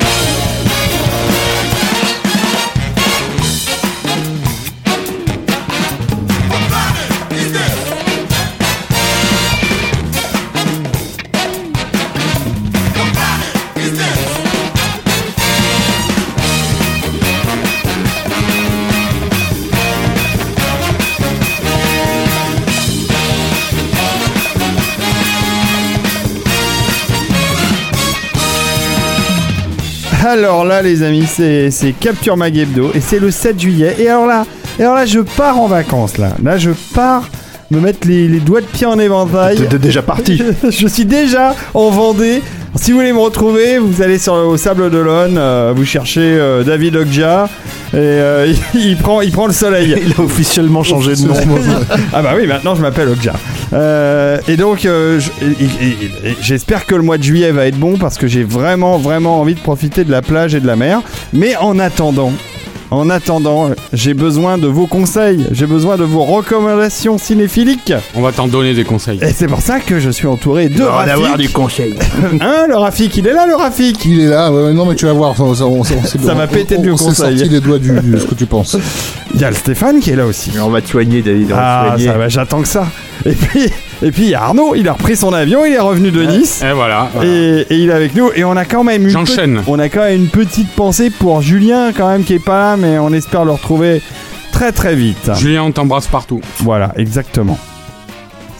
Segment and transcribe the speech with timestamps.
[0.00, 0.59] Yeah.
[30.30, 33.96] Alors là, les amis, c'est Capture Mag Hebdo et c'est le 7 juillet.
[33.98, 34.46] Et alors là,
[34.78, 36.28] et alors là, je pars en vacances là.
[36.40, 37.28] Là, je pars
[37.72, 39.56] me mettre les, les doigts de pied en éventail.
[39.68, 40.40] T'es déjà parti.
[40.62, 42.42] je suis déjà en Vendée.
[42.76, 46.62] Si vous voulez me retrouver, vous allez sur au Sable d'Olonne, euh, vous cherchez euh,
[46.62, 47.48] David Ogja
[47.92, 49.96] et euh, il, il prend il prend le soleil.
[50.00, 51.34] Il a officiellement changé de nom.
[52.12, 53.32] ah bah oui, maintenant je m'appelle Okja.
[53.72, 55.20] Euh, et donc, euh,
[56.40, 59.54] j'espère que le mois de juillet va être bon parce que j'ai vraiment, vraiment envie
[59.54, 61.02] de profiter de la plage et de la mer.
[61.32, 62.32] Mais en attendant,
[62.90, 67.92] en attendant, j'ai besoin de vos conseils, j'ai besoin de vos recommandations cinéphiliques.
[68.14, 69.18] On va t'en donner des conseils.
[69.22, 71.46] Et c'est pour ça que je suis entouré de On va avoir Rafik.
[71.46, 71.94] du conseil.
[72.40, 74.04] Hein, le Rafik, il est là, le Rafik?
[74.04, 76.74] Il est là, ouais, non mais tu vas voir, ça, ça, on- Ça m'a pété
[76.76, 77.38] de On- vieux on s'est conseils.
[77.38, 78.76] sorti les doigts du, du- ce que tu penses.
[79.34, 80.50] Il y a le Stéphane qui est là aussi.
[80.62, 81.52] On va te soigner, David.
[81.52, 82.86] On Ah, va, j'attends que ça.
[83.26, 83.70] Et puis,
[84.02, 86.22] et puis il y a Arnaud, il a repris son avion, il est revenu de
[86.22, 86.62] Nice.
[86.62, 87.08] Et voilà.
[87.14, 87.28] voilà.
[87.28, 89.62] Et, et il est avec nous et on a quand même une J'enchaîne.
[89.66, 92.76] on a quand même une petite pensée pour Julien quand même qui est pas là
[92.76, 94.00] mais on espère le retrouver
[94.52, 95.30] très très vite.
[95.36, 96.40] Julien, on t'embrasse partout.
[96.58, 97.58] Voilà, exactement.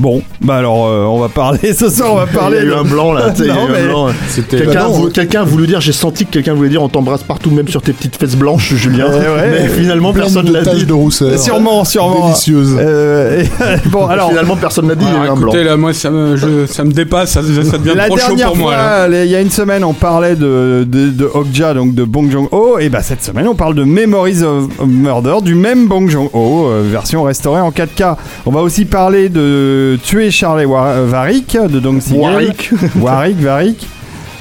[0.00, 2.62] Bon, bah alors euh, on va parler ce soir, on va Il y parler a
[2.62, 3.30] eu de- un blanc là.
[3.30, 4.06] tu sais, il y a Non, eu un mais- blanc.
[4.28, 4.56] C'était.
[4.56, 7.68] Quelqu'un Bah a voulu dire, j'ai senti que quelqu'un voulait dire on t'embrasse partout, même
[7.68, 9.06] sur tes petites fesses blanches, Julien.
[9.10, 9.50] Eh ouais.
[9.50, 10.86] mais finalement, Plein personne l'a dit.
[10.86, 11.38] de rousseur.
[11.38, 12.28] Sûrement, sûrement.
[12.28, 12.76] Délicieuse.
[12.78, 15.48] Euh, et- bon alors Finalement, personne l'a dit, il y a eu un blanc.
[15.52, 18.26] écoutez, là, moi, ça me, je- ça me dépasse, ça, ça devient La trop chaud
[18.28, 18.72] dernière pour moi.
[18.72, 19.08] fois, là.
[19.08, 22.30] les- il y a une semaine, on parlait de, de, de Okja, donc de Bong
[22.30, 26.66] Joon-ho, et bah cette semaine, on parle de Memories of, Murder, du même Bong Joon-ho,
[26.68, 28.16] euh, version restaurée en 4K.
[28.46, 32.20] On va aussi parler de Tuer Charlie Wa- Varick, de Dong Siegel.
[32.20, 32.70] Warwick.
[33.00, 33.86] Warwick, Varick.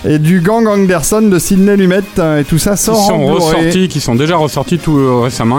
[0.06, 3.18] Et du Gang Anderson de Sidney Lumet, euh, et tout ça Qui sort en sont
[3.18, 3.34] Blu-ray.
[3.36, 5.58] ressortis, qui sont déjà ressortis tout euh, récemment,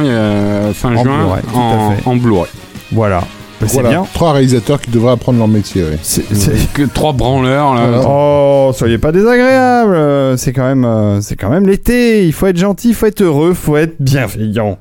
[0.72, 2.46] fin En juin, en, en Blu-ray.
[2.90, 3.20] Voilà.
[3.60, 4.06] Bah, c'est Voilà, bien.
[4.14, 5.84] trois réalisateurs qui devraient apprendre leur métier.
[6.00, 6.22] C'est-
[6.72, 7.86] Que trois branleurs, là.
[7.88, 8.04] Voilà.
[8.08, 9.94] Oh, soyez pas désagréable.
[9.94, 12.24] euh, C'est quand même, euh, c'est quand même l'été.
[12.26, 14.78] Il faut être gentil, il faut être heureux, il faut être bienveillant.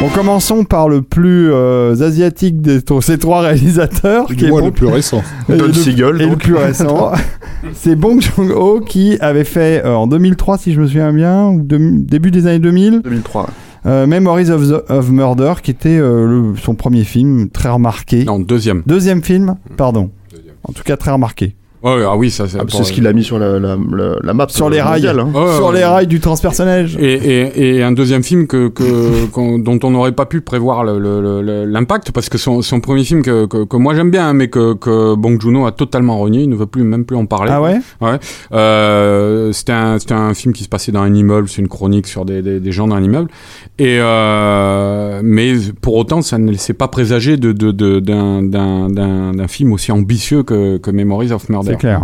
[0.00, 4.60] Bon, commençons par le plus euh, asiatique de ces trois réalisateurs, qui Du est moins
[4.60, 5.22] Bong- le plus récent.
[5.48, 7.12] et Don le- Siegel, et le plus récent.
[7.74, 11.62] c'est Bong Joon-ho qui avait fait euh, en 2003, si je me souviens bien, ou
[11.62, 13.48] de- début des années 2000, 2003.
[13.86, 18.24] euh, Memories of, the- of Murder, qui était euh, le- son premier film, très remarqué.
[18.24, 18.84] Non, deuxième.
[18.86, 20.10] Deuxième film, pardon.
[20.30, 20.54] Deuxième.
[20.62, 21.56] En tout cas, très remarqué.
[21.82, 22.58] Ouais, ah oui, ça c'est.
[22.58, 24.46] Ah, c'est ce qu'il a mis sur la, la, la, la map.
[24.48, 25.02] Sur euh, les rails.
[25.02, 25.30] mondiale, hein.
[25.32, 26.96] Ouais, Sur ouais, les rails du transpersonnage.
[26.98, 30.82] Et, et, et un deuxième film que, que, qu'on- dont on n'aurait pas pu prévoir
[30.84, 34.10] le- le- le- l'impact parce que son, son premier film que, que, que moi j'aime
[34.10, 37.04] bien hein, mais que, que Bong Joon-ho a totalement renié, il ne veut plus même
[37.04, 37.50] plus en parler.
[37.54, 37.78] Ah ouais?
[38.00, 38.18] Ouais.
[38.52, 42.06] Euh, c'était un c'était un film qui se passait dans un immeuble, c'est une chronique
[42.06, 43.30] sur des, des, des gens dans un immeuble.
[43.78, 48.88] Et euh, mais pour autant, ça ne laissait pas présager de de de- d'un d'un
[48.88, 51.67] d'un d'un film aussi ambitieux que que Memories of Murder.
[51.68, 52.00] C'est clair.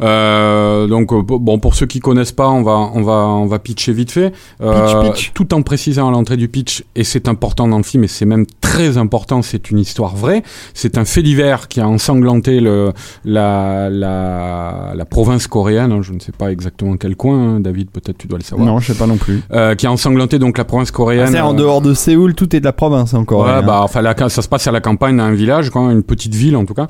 [0.00, 3.58] Euh, donc euh, bon pour ceux qui connaissent pas, on va on va on va
[3.58, 5.32] pitcher vite fait, Euh, Pitch, pitch.
[5.34, 8.24] tout en précisant à l'entrée du pitch et c'est important dans le film et c'est
[8.26, 10.42] même très important, c'est une histoire vraie,
[10.74, 12.92] c'est un fait divers qui a ensanglanté le
[13.24, 17.90] la la la province coréenne, hein, je ne sais pas exactement quel coin, hein, David
[17.90, 19.42] peut-être tu dois le savoir, Non, je sais pas non plus.
[19.52, 21.26] Euh, qui a ensanglanté donc la province coréenne.
[21.28, 23.44] Ah, c'est en euh, dehors de Séoul, tout est de la province encore.
[23.46, 26.02] Ouais, bah, enfin, la- ça se passe à la campagne, dans un village, quoi, une
[26.02, 26.88] petite ville en tout cas,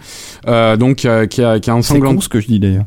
[0.49, 2.85] euh, donc euh, qui a qui a c'est ensanglanté, con ce que je dis d'ailleurs.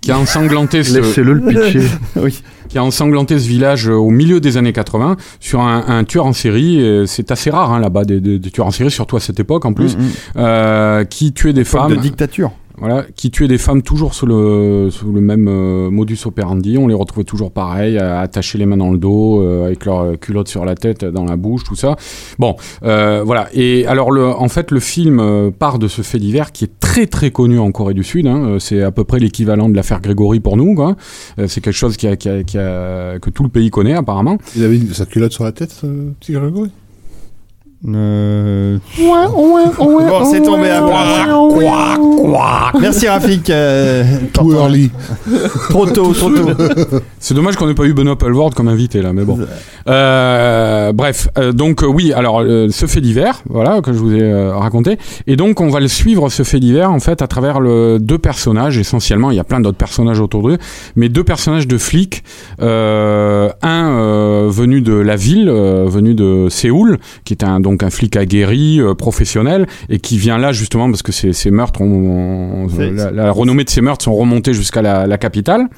[0.00, 1.80] Qui a ensanglanté ce, Laissez-le le pitcher.
[2.16, 2.42] oui.
[2.68, 6.26] qui a ensanglanté ce village euh, au milieu des années 80 sur un, un tueur
[6.26, 7.04] en série.
[7.06, 9.64] C'est assez rare hein, là-bas des, des- des tueurs en série, surtout à cette époque
[9.64, 10.10] en plus, Mm, mm.
[10.36, 11.90] euh, qui tuait des femmes.
[11.90, 12.52] de dictature.
[12.78, 16.76] Voilà, qui tuaient des femmes toujours sous le, sous le même euh, modus operandi.
[16.78, 20.18] On les retrouvait toujours pareil, à attacher les mains dans le dos, euh, avec leur
[20.20, 21.96] culotte sur la tête, dans la bouche, tout ça.
[22.38, 23.48] Bon, euh, voilà.
[23.54, 26.78] Et alors, le, en fait, le film euh, part de ce fait divers qui est
[26.80, 28.26] très très connu en Corée du Sud.
[28.26, 28.44] Hein.
[28.46, 30.74] Euh, C'est à peu près l'équivalent de l'affaire Grégory pour nous.
[30.74, 30.96] quoi.
[31.38, 33.94] Euh, C'est quelque chose qui a, qui a- qui a- que tout le pays connaît
[33.94, 34.38] apparemment.
[34.56, 35.82] Il avait sa culotte sur la tête,
[36.20, 36.70] petit Grégory?
[37.88, 38.78] Euh...
[38.98, 42.72] Bon, c'est tombé à plat.
[42.80, 43.50] Merci Rafik.
[43.50, 44.02] euh,
[44.32, 44.90] Too early.
[45.68, 46.50] Trop tôt, trop tôt.
[47.18, 49.38] C'est dommage qu'on n'ait pas eu Benoît Poelvoorde comme invité là, mais bon.
[49.88, 54.14] Euh, bref, euh, donc euh, oui, alors euh, ce fait divers, voilà que je vous
[54.14, 57.26] ai euh, raconté, et donc on va le suivre ce fait divers en fait à
[57.28, 59.30] travers le, deux personnages essentiellement.
[59.30, 60.58] Il y a plein d'autres personnages autour d'eux,
[60.96, 62.24] mais deux personnages de flics.
[62.60, 67.82] Euh, un euh, venu de la ville, euh, venu de Séoul, qui est un donc
[67.82, 71.80] un flic aguerri, euh, professionnel, et qui vient là justement parce que ces, ces meurtres,
[71.80, 75.68] ont, la, la renommée de ces meurtres sont remontées jusqu'à la, la capitale.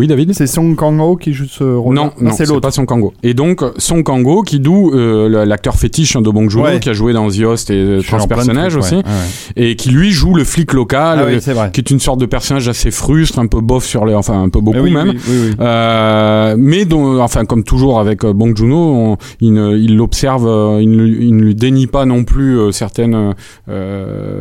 [0.00, 0.32] Oui, David?
[0.32, 1.94] C'est Song Kang-ho qui joue ce rôle.
[1.94, 2.62] Non, non, c'est c'est l'autre.
[2.62, 3.12] pas Son Kango.
[3.22, 6.80] Et donc, Son Kango, qui d'où euh, l'acteur fétiche de Bong Joon-ho, Ouais.
[6.80, 9.62] qui a joué dans The Host et euh, Transpersonnage aussi, ouais, ouais.
[9.62, 12.24] et qui lui joue le flic local, Ah oui, euh, qui est une sorte de
[12.24, 15.08] personnage assez frustre, un peu bof sur les, enfin un peu beaucoup Ah oui, même.
[15.28, 15.50] oui.
[15.60, 18.76] Euh, mais dont, enfin comme toujours avec Bong Joon-ho,
[19.12, 20.44] on- il l'observe,
[20.80, 23.34] il, ne, lui- il ne lui dénie pas non plus certaines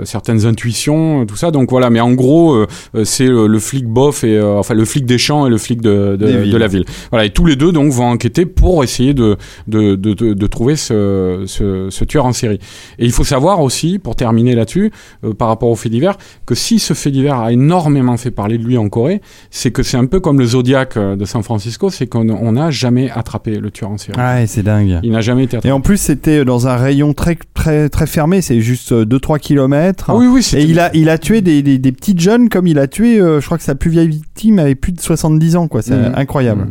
[0.05, 1.51] certaines intuitions, tout ça.
[1.51, 2.65] Donc voilà, mais en gros,
[3.03, 6.17] c'est le, le flic bof et enfin le flic des champs et le flic de,
[6.57, 6.85] la ville.
[7.11, 9.37] Voilà, et tous les deux donc vont enquêter pour essayer de
[9.67, 12.59] de, de, trouver ce, ce, ce tueur en série.
[12.97, 14.91] Et il faut savoir aussi, pour terminer là-dessus,
[15.23, 18.57] euh, par rapport au fait divers, que si ce fait divers a énormément fait parler
[18.57, 21.43] de lui en Corée, c'est que c'est un peu comme le Zodiac euh, de San
[21.43, 24.17] Francisco, c'est qu'on on n'a jamais attrapé le tueur en série.
[24.19, 24.99] Ah, c'est dingue.
[25.03, 25.71] Il n'a jamais été Et attrapé.
[25.71, 28.41] en plus, c'était dans un rayon très, très, très fermé.
[28.41, 30.05] C'est juste 2-3 km.
[30.09, 32.67] Ah oui, oui, Et il a, il a tué des, des, des petites jeunes comme
[32.67, 35.38] il a tué, euh, je crois que sa plus vieille victime avait plus de 70
[35.55, 35.81] ans, quoi.
[35.81, 36.13] C'est Mhm.
[36.15, 36.67] incroyable.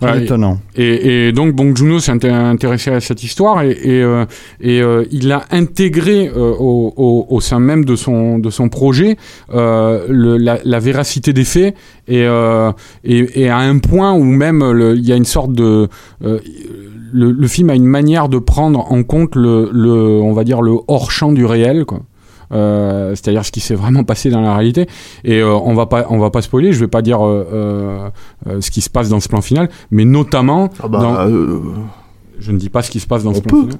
[0.00, 0.58] Voilà, et- étonnant.
[0.76, 4.24] Et, et donc Bong Joon-ho s'est inté- intéressé à cette histoire et, et, euh,
[4.60, 8.68] et, euh, il a intégré euh, au, au, au sein même de son, de son
[8.68, 9.16] projet
[9.52, 11.74] le, la, la véracité des faits
[12.08, 12.24] et,
[13.04, 15.88] et, à un point où même le- il y a une sorte de...
[16.20, 16.40] le,
[17.12, 20.72] le film a une manière de prendre en compte le, le on va dire le
[20.88, 22.00] hors champ du réel quoi.
[22.52, 24.86] Euh, c'est-à-dire ce qui s'est vraiment passé dans la réalité
[25.24, 28.10] et euh, on va pas on va pas spoiler je vais pas dire euh,
[28.60, 31.30] ce qui se passe dans ce plan final mais notamment Ah bah, dans-
[32.38, 33.62] je ne dis pas ce qui se passe dans On ce plan peut.
[33.62, 33.78] final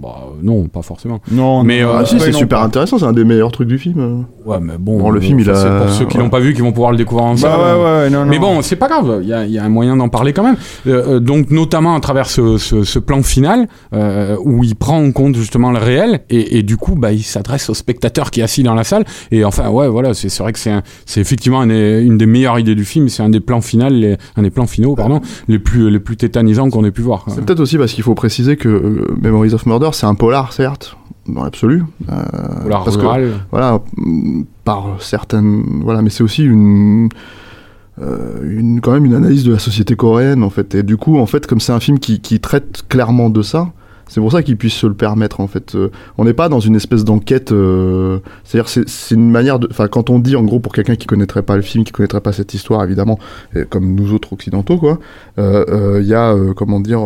[0.00, 3.24] bah non pas forcément Non, Mais, euh, ah, si, c'est super intéressant, c'est un des
[3.24, 4.24] meilleurs trucs du film.
[4.46, 6.22] ouais mais bon, Bon, le film, il a- c'est pour ceux qui ouais.
[6.22, 8.30] l'ont pas vu qui vont pouvoir le découvrir ensemble Bah ouais, ouais, non, non.
[8.30, 10.32] mais bon, c'est pas grave, il y a, il y a un moyen d'en parler
[10.32, 10.56] quand même.
[10.86, 14.98] Euh, euh, donc, notamment à travers ce, ce, ce plan final, euh, où il prend
[15.02, 18.40] en compte justement le réel, et, et du coup, bah, il s'adresse au spectateur qui
[18.40, 19.04] est assis dans la salle.
[19.30, 23.08] Et enfin, ouais, voilà, c'est vrai que c'est effectivement une des meilleures idées du film,
[23.08, 26.16] c'est un des plans finaux, les, un des plans finaux, pardon, les plus, les plus
[26.16, 27.24] tétanisants qu'on ait pu voir.
[27.28, 30.96] C'est peut-être aussi parce qu'il faut préciser que Memories of Murder, c'est un polar, certes,
[31.26, 31.84] dans l'absolu.
[32.10, 37.08] euh, Polar parce que, voilà, mm, par certaines, voilà, mais c'est aussi une,
[38.00, 40.74] euh, une, quand même une analyse de la société coréenne en fait.
[40.74, 43.68] Et du coup, en fait, comme c'est un film qui, qui traite clairement de ça,
[44.08, 45.74] c'est pour ça qu'il puisse se le permettre en fait.
[45.74, 47.52] Euh, on n'est pas dans une espèce d'enquête.
[47.52, 49.68] euh, C'est-à-dire, c'est c'est une manière de.
[49.70, 52.20] Enfin, quand on dit en gros pour quelqu'un qui connaîtrait pas le film, qui connaîtrait
[52.20, 53.18] pas cette histoire, évidemment,
[53.54, 54.98] et comme nous autres occidentaux, quoi.
[55.38, 57.00] euh, euh, Il y a, comment dire,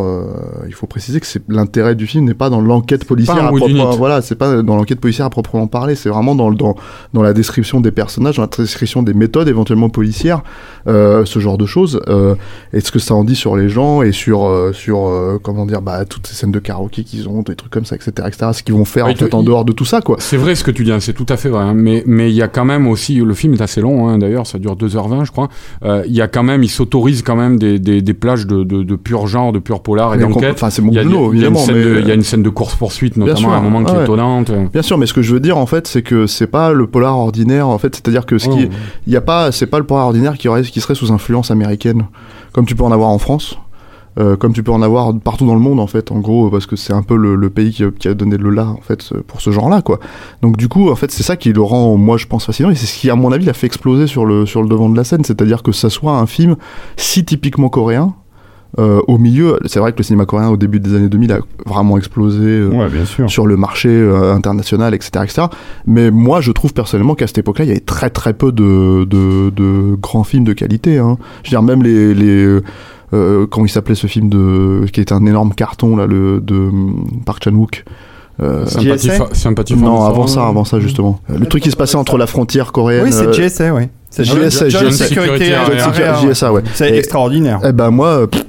[0.66, 3.90] il faut préciser que c'est l'intérêt du film n'est pas dans l'enquête policière à proprement.
[3.96, 5.94] Voilà, c'est pas dans l'enquête policière à proprement parler.
[5.94, 6.76] C'est vraiment dans dans
[7.12, 10.42] dans la description des personnages, dans la description des méthodes éventuellement policières,
[10.87, 12.00] ce genre de choses.
[12.73, 16.04] Et ce que ça en dit sur les gens et sur sur comment dire bah
[16.04, 18.50] toutes ces scènes de karaoké qu'ils ont, des trucs comme ça, etc., etc.
[18.52, 20.16] Ce qu'ils vont faire Ouais, en fait il- en dehors de tout ça, quoi.
[20.20, 21.62] C'est vrai ce que tu dis, hein, c'est tout à fait vrai.
[21.64, 24.18] hein, mais mais il y a quand même aussi, le film est assez long, hein,
[24.18, 25.49] d'ailleurs, ça dure 2h20 je crois.
[25.84, 28.62] Euh, Il y a quand même, il s'autorise quand même des, des, des plages de,
[28.64, 30.52] de, de pur genre, de pur polar et d'enquête.
[30.54, 33.16] Enfin, c'est mon boulot, évidemment, scène mais de- il y a une scène de course-poursuite,
[33.16, 34.00] notamment sûr, à un moment qui ouais.
[34.00, 34.50] est étonnante.
[34.72, 36.87] Bien sûr, mais ce que je veux dire en fait, c'est que c'est pas le
[36.87, 38.62] polar ordinaire en fait, c'est-à-dire que ce qui Oh.
[38.62, 38.70] est,
[39.06, 41.50] il y a pas, c'est pas le polar ordinaire qui aurait, qui serait sous influence
[41.50, 42.04] américaine,
[42.52, 43.56] comme tu peux en avoir en France,
[44.19, 46.66] euh, comme tu peux en avoir partout dans le monde en fait, en gros, parce
[46.66, 48.81] que c'est un peu le, le pays qui a, qui a donné le là en
[48.83, 49.99] fait pour ce genre-là quoi.
[50.42, 52.75] Donc du coup, en fait, c'est ça qui le rend, moi je pense fascinant et
[52.75, 54.97] c'est ce qui à mon avis l'a fait exploser sur le sur le devant de
[54.97, 56.57] la scène, c'est-à-dire que ça soit un film
[56.97, 58.14] si typiquement coréen.
[58.78, 61.40] euh, au milieu, c'est vrai que le cinéma coréen au début des années 2000 a
[61.66, 62.40] vraiment explosé.
[62.42, 63.28] euh, Ouais, bien sûr.
[63.31, 65.42] sur le marché euh, international, etc., etc.
[65.87, 69.04] Mais moi, je trouve personnellement qu'à cette époque-là, il y avait très très peu de,
[69.04, 70.97] de, de grands films de qualité.
[70.99, 71.19] Hein.
[71.42, 72.14] Je veux dire, même les...
[72.14, 72.61] les
[73.14, 76.71] euh, comment il s'appelait ce film de qui était un énorme carton là le de
[77.25, 77.85] Park Chan Wook
[78.40, 81.21] Euh, Sympathie, sympathie non, avant ça, avant ça justement.
[81.31, 83.04] Euh, Le truc qui se passait entre la frontière coréenne.
[83.04, 83.83] Oui, c'est GSA, oui.
[84.09, 85.52] C'est Area, Security,
[86.50, 86.62] ouais.
[86.75, 87.61] C'est extraordinaire.
[87.64, 88.42] Eh ben moi, pff,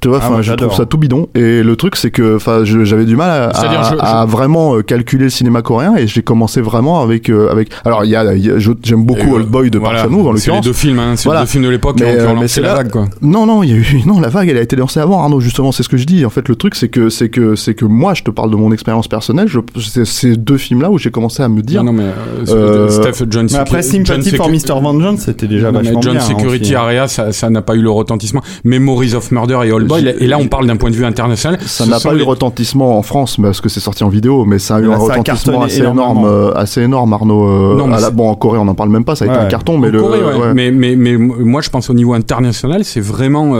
[0.00, 1.28] tu vois, Ah, enfin, moi, je trouve ça tout bidon.
[1.34, 4.76] Et le truc, c'est que, enfin, j'avais du mal à, C'est-à-dire, à- je- à vraiment
[4.76, 7.70] euh, calculer le cinéma coréen, et j'ai commencé vraiment avec, euh, avec.
[7.84, 8.50] Alors, il y a, y
[8.82, 10.64] j'aime beaucoup euh, Old Boy de Voilà, Park Chan-wook, en C'est les l'occurrence.
[10.64, 11.40] deux films, hein, c'est Voilà.
[11.40, 13.06] les deux films de l'époque qui Mais, ont, lancé c'est la vague, quoi.
[13.22, 15.40] Non, non, il y a eu, non, la vague, elle a été lancée avant, Arnaud,
[15.40, 16.24] justement, c'est ce que je dis.
[16.24, 18.56] En fait, le truc, c'est que, c'est que, c'est que moi, je te parle de
[18.56, 21.82] mon expérience personnelle, je, c'est ces deux films-là où j'ai commencé à me dire.
[21.84, 22.10] Non, non, mais
[22.48, 24.80] euh, Euh, Steph, John Mais après, John Sympathy for Mr.
[24.82, 26.20] Vengeance, c'était déjà vachement John bien.
[26.22, 26.74] hein, Security.
[26.74, 28.42] Area, ça ça n'a pas eu le retentissement.
[28.64, 31.58] Memories of Murder et All Boy, et là on parle d'un point de vue international.
[31.64, 34.44] Ça n'a pas eu les- de retentissement en France parce que c'est sorti en vidéo,
[34.44, 37.46] mais ça a eu Là, un retentissement assez énorme, euh, assez énorme, Arnaud.
[37.48, 39.28] euh, Non, mais à la- bon, en Corée, on n'en parle même pas, ça a
[39.28, 39.44] été Ouais.
[39.44, 40.00] un carton, mais en le.
[40.00, 40.34] Corée, ouais.
[40.46, 40.54] ouais.
[40.54, 43.58] Mais, mais, mais moi je pense au niveau international, c'est vraiment euh,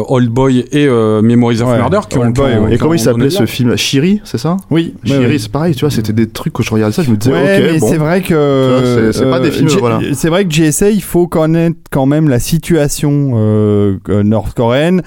[0.00, 2.26] euh, Old Boy et euh, Memories of Ouais, Murder qui ont.
[2.32, 2.68] Qui Boy, ont-.
[2.68, 5.90] Et comment il s'appelait ce film Shiri, c'est ça Oui, Shiri, c'est pareil, tu vois,
[5.90, 7.88] c'était des trucs que je regardais ça, je me disais, Ouais, ok, mais bon.
[7.88, 10.00] c'est vrai que c'est- pas des films, voilà.
[10.14, 13.00] C'est vrai que GSA, il faut connaître quand même la situation
[14.08, 15.02] nord-coréenne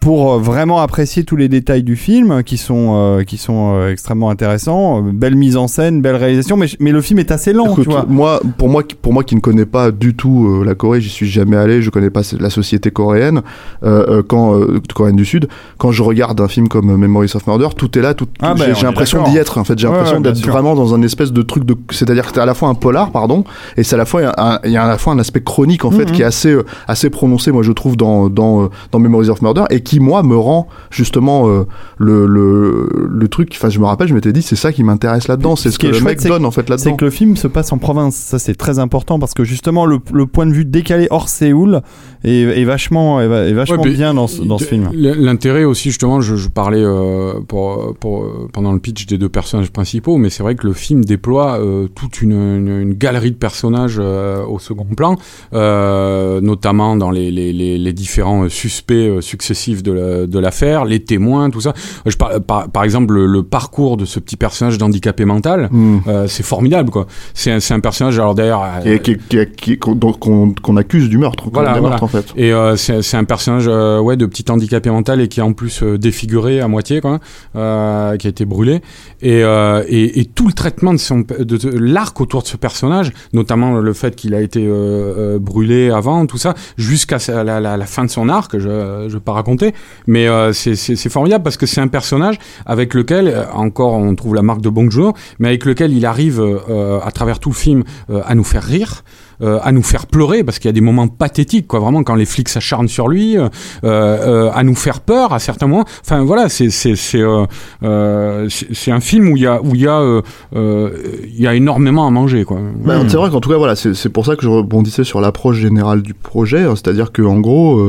[0.00, 3.90] pour euh, vraiment apprécier tous les détails du film qui sont euh, qui sont euh,
[3.90, 4.98] extrêmement intéressants.
[5.06, 7.84] Euh, Belle mise en scène, belle réalisation, mais mais le film est assez lent, Écoute,
[7.84, 8.04] tu vois.
[8.08, 11.08] moi, pour moi, pour moi qui ne connais pas du tout euh, la Corée, j'y
[11.08, 13.42] suis jamais allé, je connais pas la société coréenne,
[13.84, 15.48] euh, euh, quand euh, coréenne du Sud,
[15.78, 18.52] quand je regarde un film comme euh, Memories of Murder, tout est là, tout, Ah,
[18.52, 19.58] tout- ben, j'ai est l'impression d'y être.
[19.58, 22.26] En fait, j'ai Ouais, l'impression ouais, d'être vraiment dans un espèce de truc de, c'est-à-dire
[22.26, 23.44] que c'est à la fois un polar, pardon,
[23.76, 24.22] et c'est à la fois
[24.64, 26.12] il y a à la fois un aspect chronique en fait Mhm.
[26.12, 29.40] qui est assez euh, assez prononcé, moi je trouve dans dans euh, dans Memories of
[29.42, 31.64] Murder et qui moi me rend justement euh,
[31.98, 33.50] le, le le truc.
[33.54, 35.78] Enfin, je me rappelle, je m'étais dit c'est ça qui m'intéresse là-dedans, c'est Ce ce
[35.78, 36.96] qui que le chouette, mec c'est donne en fait C'est là-dedans.
[36.96, 39.98] que le film se passe en province, ça c'est très important parce que justement le,
[40.12, 41.82] le point de vue décalé hors Séoul
[42.24, 44.90] est, est vachement est, va- est vachement Ouais, bien dans ce, dans ce film.
[44.94, 49.28] L'intérêt aussi, justement, je, je parlais euh, pour, pour, euh, pendant le pitch des deux
[49.28, 53.30] personnages principaux, mais c'est vrai que le film déploie euh, toute une, une, une galerie
[53.32, 55.16] de personnages euh, au second plan,
[55.52, 59.20] euh, notamment dans les, les, les, les différents suspects euh,
[59.82, 61.72] de la- de l'affaire, les témoins, tout ça.
[62.06, 65.98] Je par, par, par exemple, le, le parcours de ce petit personnage d'handicapé mental, Hmm.
[66.06, 67.06] euh, c'est formidable, quoi.
[67.34, 68.62] C'est un, personnage, alors d'ailleurs...
[68.86, 72.26] euh, qui, qui, qui, qu'on accuse du meurtre, Voilà, en fait.
[72.36, 75.82] Et euh, c'est un personnage ouais de petit handicapé mental et qui est en plus
[75.82, 77.18] défiguré à moitié quoi,
[77.54, 78.80] qui a été brûlé
[79.22, 83.12] et, et, et tout le traitement de son de, de- l'arc autour de ce personnage,
[83.32, 84.66] notamment le fait qu'il a été
[85.40, 89.20] brûlé avant tout ça, jusqu'à la, la, la fin de son arc, je je vais
[89.20, 89.63] pas raconter,
[90.06, 94.34] mais euh, c'est formidable parce que c'est un personnage avec lequel euh, encore on trouve
[94.34, 97.54] la marque de Bong Joon, mais avec lequel il arrive euh, à travers tout le
[97.54, 97.84] film
[98.24, 99.04] à nous faire rire
[99.42, 101.80] euh, à nous faire pleurer parce qu'il y a des moments pathétiques quoi.
[101.80, 103.48] Vraiment quand les flics s'acharnent sur lui euh,
[103.84, 105.84] euh, à nous faire peur à certains moments.
[106.04, 107.20] Enfin voilà c'est c'est c'est
[108.90, 110.20] un film où il y a où il y a
[110.54, 112.58] il y a énormément à manger quoi.
[112.84, 113.08] Bah, Hmm.
[113.08, 115.56] C'est vrai qu'en tout cas, voilà, c'est c'est pour ça que je rebondissais sur l'approche
[115.56, 117.80] générale du projet, hein, c'est-à-dire que en gros,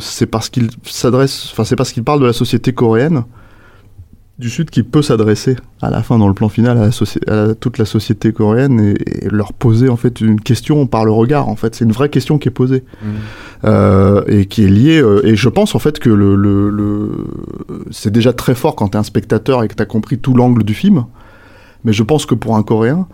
[0.00, 3.24] c'est parce qu'il s'adresse, enfin, c'est parce qu'il parle de la société coréenne
[4.38, 7.22] du Sud qui peut s'adresser à la fin dans le plan final à, la soci-
[7.30, 11.12] à toute la société coréenne et, et leur poser en fait une question par le
[11.12, 11.48] regard.
[11.48, 12.82] En fait, c'est une vraie question qui est posée
[13.64, 15.00] euh, et qui est liée.
[15.00, 17.26] euh, et je pense en fait que le, le, le-
[17.90, 20.74] c'est déjà très fort quand t'es un spectateur et que t'as compris tout l'angle du
[20.74, 21.04] film.
[21.84, 23.06] Mais je pense que pour un Coréen,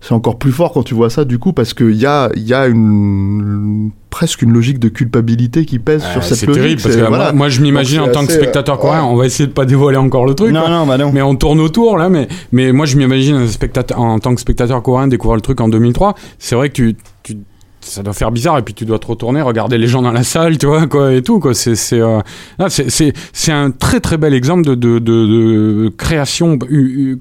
[0.00, 2.54] c'est encore plus fort quand tu vois ça du coup parce qu'il y a, y
[2.54, 6.62] a une, presque une logique de culpabilité qui pèse sur cette c'est logique.
[6.62, 7.32] terrible parce que C'est- moi, voilà.
[7.32, 9.08] moi, je m'imagine en tant c'est que spectateur euh, coréen ouais.
[9.10, 10.70] on va essayer de pas dévoiler encore le truc Non, quoi.
[10.70, 11.10] non, bah non.
[11.12, 14.82] mais on tourne autour là mais mais moi je m'imagine spectateur en tant que spectateur
[14.82, 17.36] coréen découvrir le truc en 2003 c'est vrai que tu, tu
[17.88, 20.22] ça doit faire bizarre et puis tu dois te retourner regarder les gens dans la
[20.22, 22.20] salle tu vois quoi et tout quoi c'est c'est euh,
[22.58, 26.58] là, c'est un très très bel exemple de de, de, de création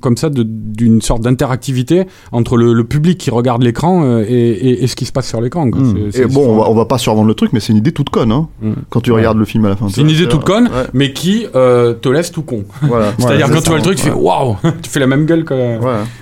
[0.02, 4.84] comme ça d'une sorte d'interactivité entre le, le public qui regarde l'écran euh, et, et,
[4.84, 5.66] et ce qui se passe sur l'écran.
[5.68, 6.12] Mm.
[6.12, 7.92] C'est- Et bon, on va, on va pas survendre le truc, mais c'est une idée
[7.92, 8.72] toute conne, hein, Mm.
[8.90, 9.18] quand tu Ouais.
[9.18, 9.88] regardes le film à la fin.
[9.90, 10.88] c'est une idée toute conne Ouais.
[10.94, 13.14] mais qui euh, te laisse tout con Voilà.
[13.20, 15.44] c'est-à-dire c'est quand tu vois le truc tu fais waouh tu fais la même gueule
[15.46, 15.80] que Ouais.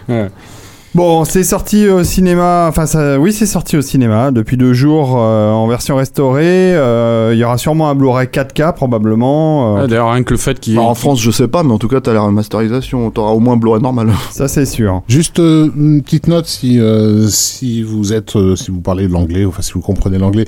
[0.09, 0.29] Ouais.
[0.95, 2.67] Bon, c'est sorti au cinéma.
[2.69, 6.73] Enfin, ça, oui, c'est sorti au cinéma depuis deux jours euh, en version restaurée.
[6.73, 9.77] Euh, Il y aura sûrement un Blu-ray 4K probablement.
[9.77, 10.77] euh, D'ailleurs, rien que le fait qu'il.
[10.77, 13.41] Bah, en France, je sais pas, mais en tout cas, t'as la remasterisation, t'auras au
[13.41, 14.07] moins un Blu-ray normal.
[14.31, 15.01] ça, c'est sûr.
[15.09, 19.11] Juste euh, une petite note si euh, si vous êtes euh, si vous parlez de
[19.11, 20.45] l'anglais enfin si vous comprenez l'anglais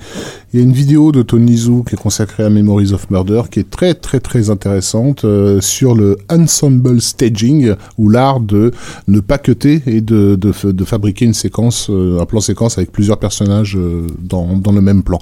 [0.54, 3.42] il y a une vidéo de Tony Zhu qui est consacrée à Memories of Murder
[3.51, 8.72] qui est très très très intéressante euh, sur le ensemble staging ou l'art de
[9.10, 13.17] ne pas cutter et de de, fabriquer une séquence, euh, un plan séquence avec plusieurs
[13.17, 15.20] personnages euh, dans, dans le même plan.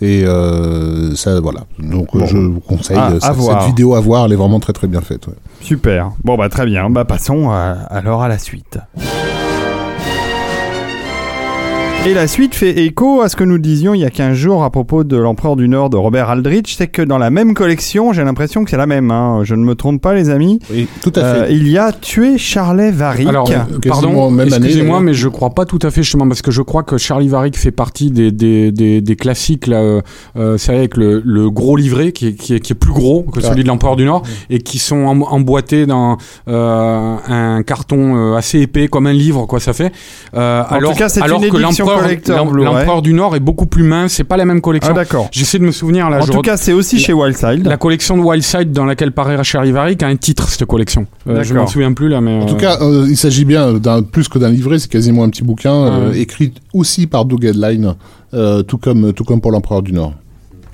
[0.00, 1.60] Et euh, ça, voilà.
[1.78, 2.26] Donc Bon.
[2.26, 4.26] je vous conseille à cette, vidéo à voir.
[4.26, 5.26] Elle est vraiment très très bien faite.
[5.26, 5.34] ouais.
[5.60, 6.12] Super.
[6.22, 6.90] Bon, bah très bien.
[6.90, 8.78] Bah passons à- alors à la suite.
[12.06, 14.62] Et la suite fait écho à ce que nous disions il y a 15 jours
[14.62, 16.74] à propos de l'Empereur du Nord de Robert Aldrich.
[16.76, 19.10] C'est que dans la même collection, j'ai l'impression que c'est la même.
[19.10, 19.40] hein.
[19.42, 20.58] Je ne me trompe pas, les amis.
[20.70, 21.54] Oui, tout à Euh, fait.
[21.54, 23.26] il y a tué Charlet Varick.
[23.26, 26.60] Alors, euh, pardon, excusez-moi, mais je crois pas tout à fait justement parce que je
[26.60, 30.02] crois que Charlie Varick fait partie des des, des, des classiques là, euh,
[30.36, 33.22] euh, c'est avec le, le gros livret qui est, qui est qui est plus gros
[33.22, 33.48] que Ah.
[33.48, 36.18] celui de l'Empereur du Nord et qui sont em- emboîtés dans
[36.48, 39.90] euh, un carton euh, assez épais comme un livre quoi ça fait.
[40.34, 44.12] Euh, En alors tout cas, c'est une édition l'Empereur du Nord est beaucoup plus mince,
[44.14, 44.94] c'est pas la même Ah collection.
[44.94, 45.28] d'accord.
[45.32, 46.22] J'essaie de me souvenir là.
[46.22, 47.66] En tout re- cas, c'est aussi chez Wildside.
[47.66, 51.06] la collection de Wildside dans laquelle paraît Charlie Varick a un titre cette collection.
[51.28, 53.74] Euh, je m'en souviens plus là mais En tout euh, cas, euh, il s'agit bien
[53.74, 56.18] d'un plus que d'un livret, c'est quasiment un petit bouquin euh, Ouais.
[56.20, 57.94] écrit aussi par Doug Headline,
[58.34, 60.14] euh, tout comme tout comme pour l'Empereur du Nord.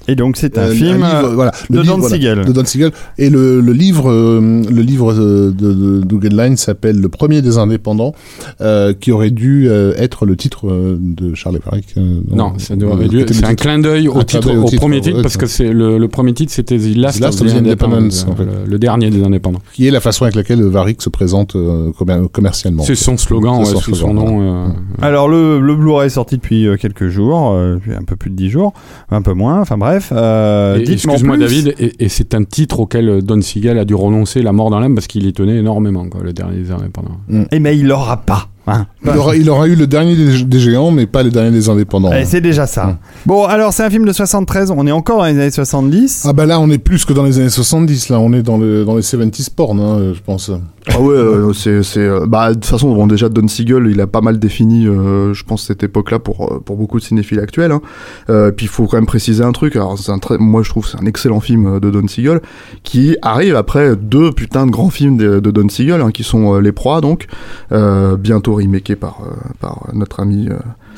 [0.09, 2.45] Et donc, c'est un Euh, film livre, euh, voilà, de livre, Don voilà, Siegel.
[2.45, 2.91] de Don Siegel.
[3.19, 7.59] Et le, le livre, euh, le livre euh, de, de Doug s'appelle Le premier des
[7.59, 8.15] indépendants,
[8.61, 10.67] euh, qui aurait dû euh, être le titre
[10.99, 11.95] de Charles Varick.
[11.97, 14.63] euh, Non, ça euh, dû- c'est un clin d'œil au Un clin titre, d'œil au
[14.65, 17.21] au titre, premier ouais, titre, parce que c'est le, le premier titre, c'était The Last,
[17.21, 17.51] Last of the
[17.83, 18.45] en fait.
[18.45, 19.61] le, le dernier des indépendants.
[19.75, 22.83] qui est la façon avec laquelle Varick se présente euh, commer- commercialement.
[22.85, 24.41] C'est son slogan, C'est ouais, son sous son nom.
[24.41, 24.69] euh,
[25.03, 28.51] Alors le, le Blu-ray est sorti depuis quelques jours, euh, un peu plus de 10
[28.51, 28.73] jours,
[29.11, 29.90] un peu moins, enfin bref.
[30.13, 31.37] Euh, et dites-moi en Excuse-moi.
[31.37, 34.81] David, et, et c'est un titre auquel Don Siegel a dû renoncer la mort dans
[34.81, 37.19] l'âme parce qu'il y tenait énormément, quoi, le dernier des indépendants.
[37.51, 38.49] Eh mais il l'aura pas.
[38.67, 38.87] hein.
[39.05, 41.69] Il aura, il aura eu le dernier des, des géants, mais pas le dernier des
[41.69, 42.11] indépendants.
[42.13, 42.87] Eh, c'est déjà ça.
[42.87, 42.97] Mm.
[43.27, 46.25] Bon, alors c'est un film de 73, on est encore dans les années 70.
[46.29, 48.59] Ah bah là, on est plus que dans les années 70, là, on est dans,
[48.59, 50.51] le, dans les 70s porn, hein, je pense.
[50.93, 54.07] Ah ouais, euh, c'est, euh, bah, de toute façon, bon, déjà, Don Siegel, il a
[54.07, 57.71] pas mal défini, euh, je pense, cette époque-là pour, euh, pour beaucoup de cinéphiles actuels.
[57.71, 57.81] Hein.
[58.29, 59.77] Euh, puis il faut quand même préciser un truc.
[59.77, 62.41] Alors, c'est un très, moi, je trouve, c'est un excellent film euh, de Don Siegel
[62.83, 66.73] qui arrive après deux putains de grands films de, Don Siegel, hein, qui sont Les
[66.73, 67.27] Proies, donc,
[67.71, 69.21] bientôt remakés par,
[69.61, 70.49] par notre ami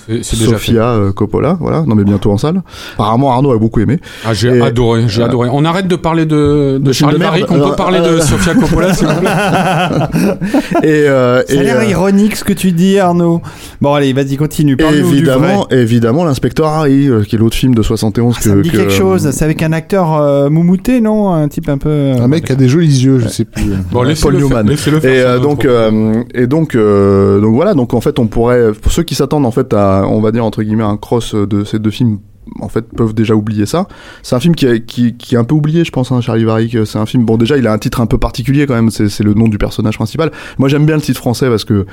[0.09, 0.51] C'est déjà.
[0.51, 1.83] Sofia euh, Coppola, voilà.
[1.87, 2.63] Non, mais bientôt en salle.
[2.95, 3.99] Apparemment, Arnaud a beaucoup aimé.
[4.27, 5.49] Ah, j'ai Et- adoré, j'ai euh, adoré.
[5.53, 6.93] On arrête de parler de, de.
[7.19, 9.31] Varick, on peut parler de euh, Sofia Coppola, s'il vous plaît.
[10.83, 13.41] Et, euh, Ça a l'air euh, ironique ce que tu dis, Arnaud.
[13.81, 14.77] Bon, allez, vas-y, continue.
[14.77, 15.35] Parle-nous du vrai.
[15.37, 18.63] Évidemment, évidemment, l'inspecteur Harry, euh, qui est l'autre film de 71 Ah, que, ça me
[18.63, 19.31] dit que- quelque chose.
[19.33, 21.33] C'est avec un acteur euh, moumouté, non?
[21.33, 22.13] Un type un peu.
[22.21, 23.63] Un mec qui a des jolis yeux, je sais plus.
[23.65, 24.69] Bon, Paul laissez-le faire, Newman.
[24.69, 27.75] laissez-le faire Et euh, donc, euh, et donc, euh, donc voilà.
[27.75, 30.45] Donc en fait, on pourrait, pour ceux qui s'attendent en fait à, on va dire
[30.45, 32.21] entre guillemets, un cross de ces deux films,
[32.61, 33.87] en fait, peuvent déjà oublier ça.
[34.23, 36.45] C'est un film qui, est- qui, qui est un peu oublié, je pense, hein, Charlie
[36.45, 36.77] Varick.
[36.87, 37.25] C'est un film.
[37.25, 38.91] Bon, déjà, il a un titre un peu particulier quand même.
[38.91, 40.31] C'est le nom du personnage principal.
[40.59, 41.87] Moi, j'aime bien le titre français parce que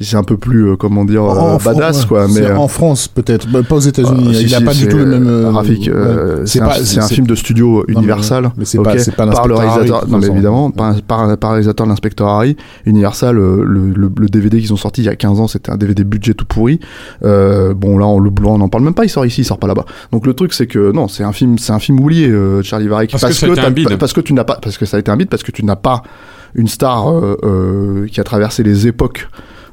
[0.00, 2.28] c'est un peu plus, euh, comment dire, euh, badass, ouais, quoi.
[2.28, 4.34] Mais euh, en France, peut-être, bah, pas aux États-Unis.
[4.34, 5.26] si, il a si, pas du tout le même.
[5.26, 5.52] euh,
[5.88, 6.46] euh, ouais.
[6.46, 6.68] c'est un,
[7.02, 8.52] un film de studio Universal.
[8.56, 11.00] mais c'est ok, pas, pas par le l'inspecteur réalisateur, Harry, non mais évidemment, façon.
[11.06, 15.06] par, par, réalisateur de l'inspecteur Harry, Universal, le, le, le DVD qu'ils ont sorti il
[15.06, 16.80] y a 15 ans, c'était un DVD budget tout pourri.
[17.24, 19.44] Euh, bon là, on le blanc, on n'en parle même pas, il sort ici, il
[19.44, 19.84] sort pas là-bas.
[20.12, 22.88] Donc le truc c'est que non, c'est un film, c'est un film oublié, euh, Charlie
[22.88, 23.96] Varick, Parce que un bide.
[23.96, 25.64] parce que tu n'as pas, parce que ça a été un bide, parce que tu
[25.64, 26.02] n'as pas
[26.54, 29.28] une star euh, euh, qui a traversé les époques.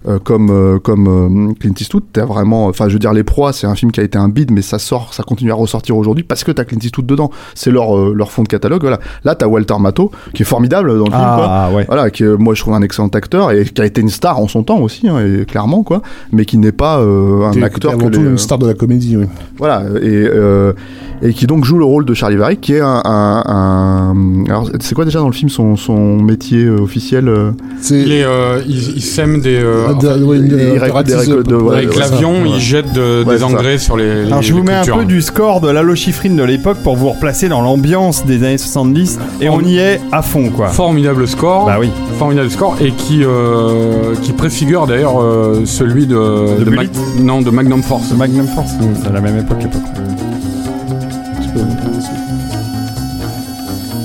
[0.07, 1.07] Euh, comme euh, comme
[1.49, 3.99] euh, Clint Eastwood, t'as vraiment, enfin je veux dire les proies, c'est un film qui
[3.99, 6.65] a été un bide, mais ça sort, ça continue à ressortir aujourd'hui parce que t'as
[6.65, 7.29] Clint Eastwood dedans.
[7.55, 8.81] C'est leur euh, leur fond de catalogue.
[8.81, 8.99] Voilà.
[9.23, 11.23] Là t'as Walter Matthau qui est formidable dans le film.
[11.23, 11.45] Quoi.
[11.49, 11.85] Ah, ouais.
[11.87, 14.39] Voilà, qui euh, moi je trouve un excellent acteur et qui a été une star
[14.39, 17.91] en son temps aussi, hein, et clairement quoi, mais qui n'est pas euh, un acteur
[17.91, 19.25] t'es que avant tout les, une star de la comédie, oui.
[19.57, 20.73] voilà et euh,
[21.21, 24.69] et qui donc joue le rôle de Charlie Varick, qui est un, un, un- alors
[24.79, 28.61] c'est quoi déjà dans le film son son métier euh, officiel euh, C'est Il, euh,
[28.67, 29.57] il, il sème des.
[29.99, 32.59] De- ouais, une- il récolte des ratisse- récoltes de- ouais, avec l'avion, ça, il ouais.
[32.59, 34.25] jette de- Ouais, des engrais sur les.
[34.25, 36.95] Alors les- je vous mets un peu du score de Lalo Schifrin de l'époque pour
[36.95, 40.67] vous replacer dans l'ambiance des années 70 et on y est à fond quoi.
[40.69, 41.65] Formidable score.
[41.65, 41.89] Bah oui.
[42.19, 46.15] Formidable score et qui euh, qui préfigure d'ailleurs euh, celui de,
[46.59, 48.03] De de Bullitt non de Magnum Force.
[48.09, 50.32] C'est Magnum Force, c'est à la même époque à peu près.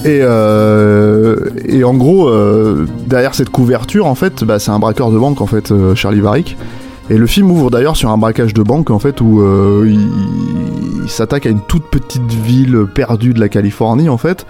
[0.09, 5.11] Et, euh, et en gros, euh, derrière cette couverture, en fait, bah, c'est un braqueur
[5.11, 6.57] de banque, en fait, euh, Charlie Varick.
[7.11, 10.09] Et le film ouvre d'ailleurs sur un braquage de banque, en fait, où euh, il,
[11.05, 14.47] il s'attaque à une toute petite ville perdue de la Californie, en fait.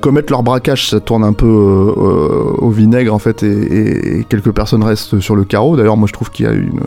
[0.00, 5.18] Commettre leur braquage, ça tourne un peu au vinaigre, en fait, et quelques personnes restent
[5.18, 5.76] sur le carreau.
[5.76, 6.78] D'ailleurs, moi, je trouve qu'il y a une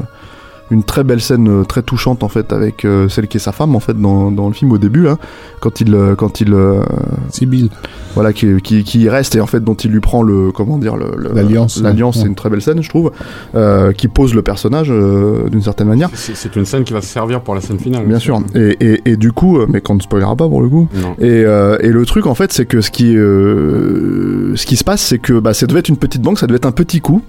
[0.72, 3.52] une très belle scène euh, très touchante en fait avec euh, celle qui est sa
[3.52, 5.18] femme en fait dans, dans le film au début là
[5.60, 6.82] quand il euh, quand il euh,
[7.30, 7.70] Sibyl.
[8.16, 11.12] voilà qui, qui, reste et en fait dont il lui prend le comment dire le,
[11.18, 12.22] le- L'alliance, l'alliance ouais.
[12.24, 13.12] c'est une très belle scène je trouve
[13.54, 17.02] euh, qui pose le personnage euh, d'une certaine manière C'est c'est une scène qui va
[17.02, 18.06] se servir pour la scène finale.
[18.08, 20.88] bien sûr et, et, et du coup mais qu'on ne spoilera pas pour le coup
[21.20, 24.84] et, euh, et le truc en fait c'est que ce qui euh, ce qui se
[24.84, 27.02] passe c'est que bah, ça devait être une petite banque ça devait être un petit
[27.02, 27.22] coup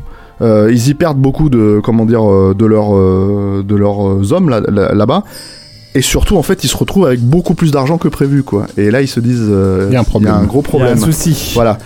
[0.42, 4.33] Euh, ils y perdent beaucoup de comment dire euh, de leurs euh, de leurs euh,
[4.33, 5.25] hommes là, là- là-bas
[5.94, 8.90] et surtout en fait ils se retrouvent avec beaucoup plus d'argent que prévu quoi et
[8.90, 10.44] là ils se disent euh, Il y a un problème.
[10.46, 11.53] gros Il y a problème un souci.
[11.55, 11.79] voilà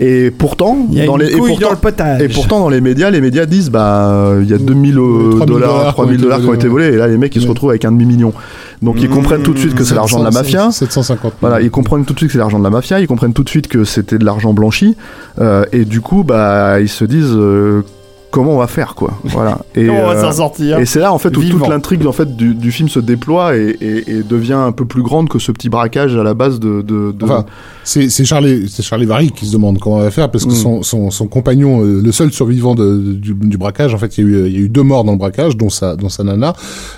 [0.00, 2.22] et pourtant Il y a dans une les et couille pourtant, dans le potage.
[2.22, 5.30] et pourtant, dans les médias, les médias disent bah euh, il y a 2000 euh,
[5.32, 7.70] 3000 dollars, 3000 dollars qui ont été volés, et là les mecs ils se retrouvent
[7.70, 8.32] avec un demi million.
[8.80, 9.12] Donc ils Mmh.
[9.12, 10.70] comprennent tout de suite que c'est l'argent de la mafia.
[10.70, 11.32] 750.
[11.40, 13.42] Voilà, ils comprennent tout de suite que c'est l'argent de la mafia, ils comprennent tout
[13.42, 14.96] de suite que c'était de l'argent blanchi,
[15.40, 17.82] euh, et du coup bah ils se disent euh,
[18.30, 19.12] comment on va faire quoi.
[19.24, 19.58] Voilà.
[19.74, 21.58] Et, Comment on va euh, s'en sortir et c'est là en fait où Vivant.
[21.60, 24.84] toute l'intrigue en fait du, du film se déploie et, et- et devient un peu
[24.84, 26.82] plus grande que ce petit braquage à la base de.
[26.82, 27.44] de, de- Enfin,
[27.84, 30.50] c'est c'est Charlie, c'est Charlie Varry qui se demande comment on va faire parce que
[30.52, 30.54] Mm.
[30.54, 34.24] son, son, son compagnon, euh, le seul survivant de, du, du braquage, en fait, il
[34.24, 36.08] y, a eu, il y a eu deux morts dans le braquage, dont sa, dont
[36.08, 36.52] sa nana,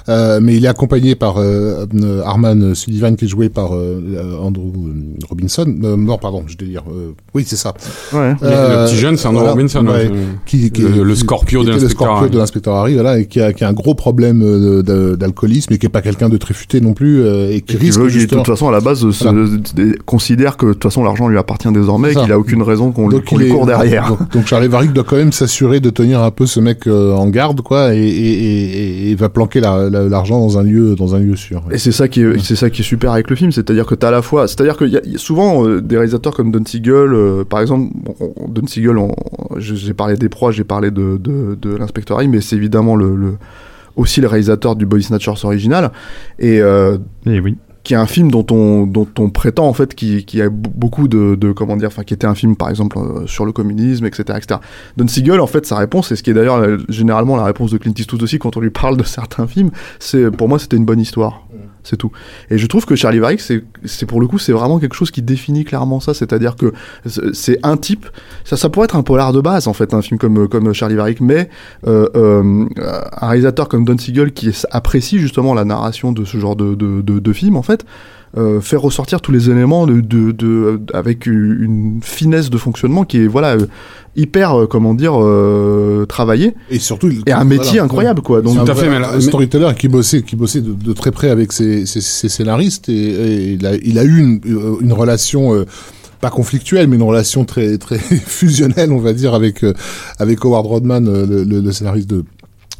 [0.08, 4.00] euh, mais il est accompagné par euh, euh, Arman Sullivan qui est joué par euh,
[4.16, 5.66] euh, Andrew euh, Robinson.
[5.84, 6.82] Euh, non, pardon, je délire.
[6.90, 7.74] Euh, oui, c'est ça.
[8.12, 8.30] Ouais.
[8.40, 9.86] Le- Euh, le petit jeune, c'est Andrew voilà, Robinson.
[9.86, 10.08] ouais.
[10.08, 10.10] ouais.
[10.46, 12.30] Qui, qui- Le- le qui- Scorpio de l'inspecteur Scorpio Harry.
[12.30, 15.78] de l'inspecteur Harry, voilà, et qui a, qui a un gros problème euh, d'alcoolisme et
[15.78, 18.00] qui est pas quelqu'un de très futé non plus euh, et qui Et qui risque
[18.00, 19.46] veut, qui, de toute façon, à la base, se- Voilà.
[19.46, 22.92] se- considère que de toute façon l'argent lui appartient désormais, et qu'il a aucune raison
[22.92, 24.08] qu'on lui, court derrière.
[24.08, 27.12] Donc, donc Charlie Varick doit quand même s'assurer de tenir un peu ce mec euh,
[27.14, 30.94] en garde, quoi, et, et, et, et va planquer la- la- l'argent dans un lieu,
[30.96, 31.62] dans un lieu sûr.
[31.70, 33.94] Et c'est ça qui est, c'est ça qui est super avec le film, c'est-à-dire que
[33.94, 36.34] t'as à la fois, c'est-à-dire qu'il y, a- il y a souvent euh, des réalisateurs
[36.34, 38.96] comme Don Siegel, euh, par exemple, bon, on- Don Siegel,
[39.58, 43.36] j'ai parlé des proies, j'ai parlé de, de, de l'inspecteur mais c'est évidemment le, le-
[43.96, 45.90] aussi le réalisateur du Body Snatchers original,
[46.38, 46.96] et euh,
[47.26, 47.56] oui.
[47.82, 51.08] qui est un film dont on dont on prétend en fait qui qui a beaucoup
[51.08, 54.06] de, de comment dire enfin qui était un film par exemple euh, sur le communisme
[54.06, 54.60] etc etc
[54.96, 57.72] Don Siegel en fait sa réponse et ce qui est d'ailleurs euh, généralement la réponse
[57.72, 60.76] de Clint Eastwood aussi quand on lui parle de certains films c'est pour moi c'était
[60.76, 61.46] une bonne histoire
[61.82, 62.10] c'est tout.
[62.50, 65.22] Et je trouve que Charlie Varick c'est pour le coup c'est vraiment quelque chose qui
[65.22, 66.14] définit clairement ça.
[66.14, 66.72] C'est-à-dire que
[67.06, 68.06] c'est- un type
[68.44, 71.48] ça pourrait être un polar de base en fait un film comme Charlie Varick mais
[71.86, 72.66] euh, euh,
[73.20, 77.32] un réalisateur comme Don Siegel qui apprécie justement la narration de ce genre de, de
[77.32, 77.84] film en fait
[78.36, 83.18] euh, faire ressortir tous les éléments de, de, de- avec une finesse de fonctionnement qui
[83.18, 83.66] est voilà euh,
[84.16, 87.84] hyper euh, comment dire euh, travaillé Et surtout, il- et un métier voilà.
[87.84, 90.72] incroyable quoi donc Tout à fait, mais là- un storyteller qui bossait, qui bossait de,
[90.72, 94.18] de très près avec ses, ses, ses scénaristes et, et il, a, il a eu
[94.18, 95.64] une, euh, une relation euh,
[96.20, 99.72] pas conflictuelle, mais une relation très très fusionnelle, on va dire, avec euh,
[100.18, 102.24] avec Howard Rodman, euh, le, le, le scénariste de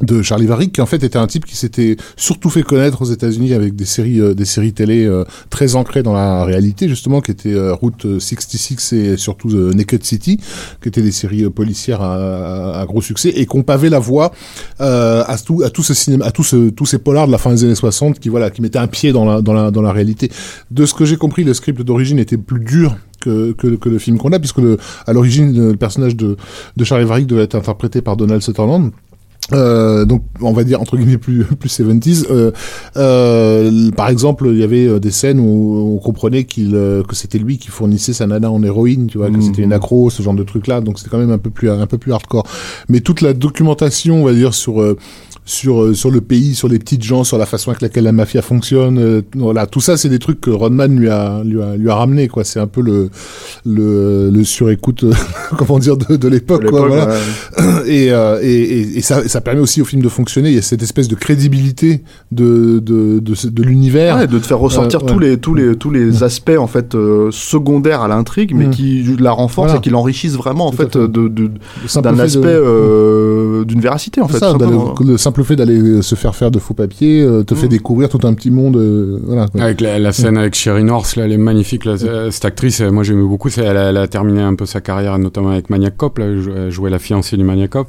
[0.03, 3.05] de Charlie Varick, qui en fait était un type qui s'était surtout fait connaître aux
[3.05, 7.21] États-Unis avec des séries, euh, des séries télé euh, très ancrées dans la réalité, justement,
[7.21, 10.37] qui étaient euh, Route 66 et surtout euh, Naked City,
[10.81, 13.99] qui étaient des séries euh, policières à, à- à gros succès et qu'on pavé la
[13.99, 14.31] voie
[14.79, 17.37] euh, à tout, à tout ce cinéma, à tout ce, tous ces polars de la
[17.37, 19.81] fin des années 60 qui voilà, qui mettaient un pied dans la, dans la, dans
[19.81, 20.31] la réalité.
[20.71, 23.99] De ce que j'ai compris, le script d'origine était plus dur que, que, que le
[23.99, 26.37] film qu'on a, puisque le, à l'origine, le personnage de,
[26.75, 28.91] de Charlie Varick devait être interprété par Donald Sutherland.
[29.53, 32.51] Euh, donc on va dire entre guillemets plus plus 70s euh,
[32.95, 37.15] euh, par exemple il y avait euh, des scènes où on comprenait qu'il euh, que
[37.15, 39.41] c'était lui qui fournissait sa nana en héroïne tu vois que Mhm.
[39.41, 41.69] c'était une accro ce genre de truc là donc c'était quand même un peu plus
[41.69, 42.45] un peu plus hardcore.
[42.87, 44.97] Mais toute la documentation on va dire sur euh,
[45.43, 48.11] sur euh, sur le pays, sur les petites gens, sur la façon avec laquelle la
[48.11, 48.97] mafia fonctionne.
[48.99, 51.95] euh, voilà, tout ça, c'est des trucs que Rodman lui a lui a lui a
[51.95, 52.43] ramené quoi.
[52.43, 53.09] C'est un peu le
[53.65, 55.13] le, le surécoute, euh,
[55.57, 56.63] comment dire, de, de l'époque.
[56.65, 57.15] à quoi, l'époque, Voilà.
[57.15, 57.91] ouais.
[57.91, 60.49] Et, euh, et, et, et ça, ça permet aussi au film de fonctionner.
[60.49, 64.17] Il y a cette espèce de crédibilité de de de, de l'univers.
[64.17, 65.29] Ouais, de te faire ressortir Euh, tous ouais.
[65.29, 66.95] les tous les tous les aspects en fait
[67.31, 68.69] secondaires à l'intrigue mais Mm.
[68.71, 69.79] qui la renforcent Voilà.
[69.79, 70.97] et qui l'enrichissent vraiment en fait fait.
[70.97, 71.27] de
[72.01, 72.47] d'un aspect
[73.65, 74.53] d'une véracité en fait ça,
[75.03, 77.69] le simple fait d'aller se faire faire de faux papiers euh, te fait Mm.
[77.69, 78.77] découvrir tout un petit monde.
[78.77, 79.47] euh, voilà.
[79.47, 79.61] quoi.
[79.61, 81.85] Avec la, la scène avec Sherry North, là, elle est magnifique.
[81.85, 83.49] Là, euh, cette actrice, euh, moi j'aimais beaucoup.
[83.49, 86.17] c'est- Elle a, elle a terminé un peu sa carrière, notamment avec Maniac Cop.
[86.17, 87.87] Là, elle jouait la fiancée du Maniac Cop.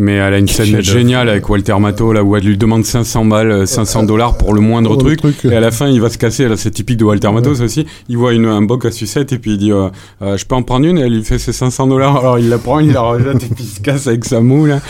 [0.00, 3.24] Mais elle a une scène géniale avec Walter Matthau, là, où elle lui demande 500
[3.24, 5.44] balles, euh, 500 dollars pour le moindre le truc.
[5.44, 6.46] euh, Et à la fin, il va se casser.
[6.46, 7.84] Là, c'est typique de Walter Matthau, ça aussi.
[8.08, 9.88] Il voit une, un boc à sucette et puis il dit euh,
[10.22, 10.98] Euh, Je peux en prendre une?
[10.98, 12.16] Et elle lui fait ses 500 dollars.
[12.20, 14.68] Alors il la prend, il la rejette et puis il se casse avec sa moule.
[14.68, 14.80] là.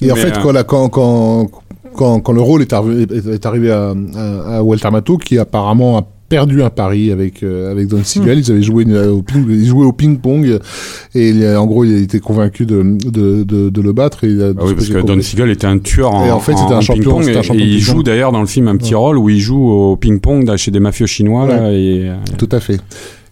[0.00, 1.50] Et en fait, euh, quand, la- quand, quand,
[2.20, 5.98] quand, le rôle est arrivé, est- est arrivé à, à, à Walter Matthau, qui apparemment
[5.98, 8.38] a perdu un pari avec euh, avec Don Siegel.
[8.40, 10.58] Ils avaient joué une- au ping, ils jouaient au ping pong
[11.14, 14.24] et il a- en gros il a été convaincu de de, de, de le battre.
[14.24, 15.20] Et, euh, Ah oui, parce que Don.
[15.20, 17.58] Siegel était un tueur en, Et en fait, c'était un champion- un et, champion et
[17.58, 19.00] de il joue d'ailleurs dans le film un petit Ouais.
[19.00, 22.48] rôle où il joue au ping-pong là, chez des mafieux chinois là, et euh, Tout
[22.52, 22.80] à fait.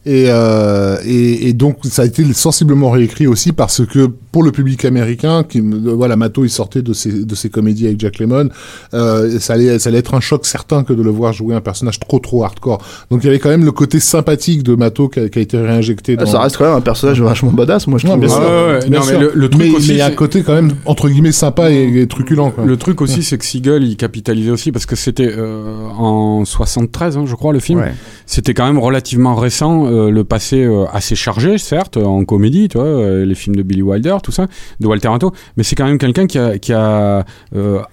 [0.07, 4.53] Et, euh, et, et donc ça a été sensiblement réécrit aussi parce que pour le
[4.53, 8.19] public américain, qui, euh, voilà, Mato il sortait de ses, de ses comédies avec Jack
[8.19, 8.51] Lemmon,
[8.93, 11.61] euh, ça, allait, ça allait être un choc certain que de le voir jouer un
[11.63, 12.83] personnage trop trop hardcore.
[13.11, 15.43] Donc il y avait quand même le côté sympathique de Mato qui a, qui a
[15.43, 16.17] été réinjecté.
[16.17, 16.25] Dans...
[16.25, 18.23] Ah, Ça reste quand même un personnage vachement badass, moi je trouve.
[18.31, 19.21] Ah ouais, ouais, non, mais sûr.
[19.21, 21.33] le- le truc mais, aussi, mais il y a un côté quand même entre guillemets
[21.33, 22.51] sympa et, et truculent.
[22.55, 22.65] Quoi.
[22.67, 25.63] Le truc aussi, c'est que Siegel, il capitalisait aussi parce que c'était euh,
[25.97, 27.79] en 73, hein, je crois, le film.
[27.81, 27.95] Ouais.
[28.27, 32.79] C'était quand même relativement récent, euh, le passé euh, assez chargé, certes, en comédie, tu
[32.79, 34.47] vois, euh, les films de Billy Wilder, tout ça,
[34.81, 35.33] de Walter Matthau.
[35.57, 37.25] Mais c'est quand même quelqu'un qui a, qui a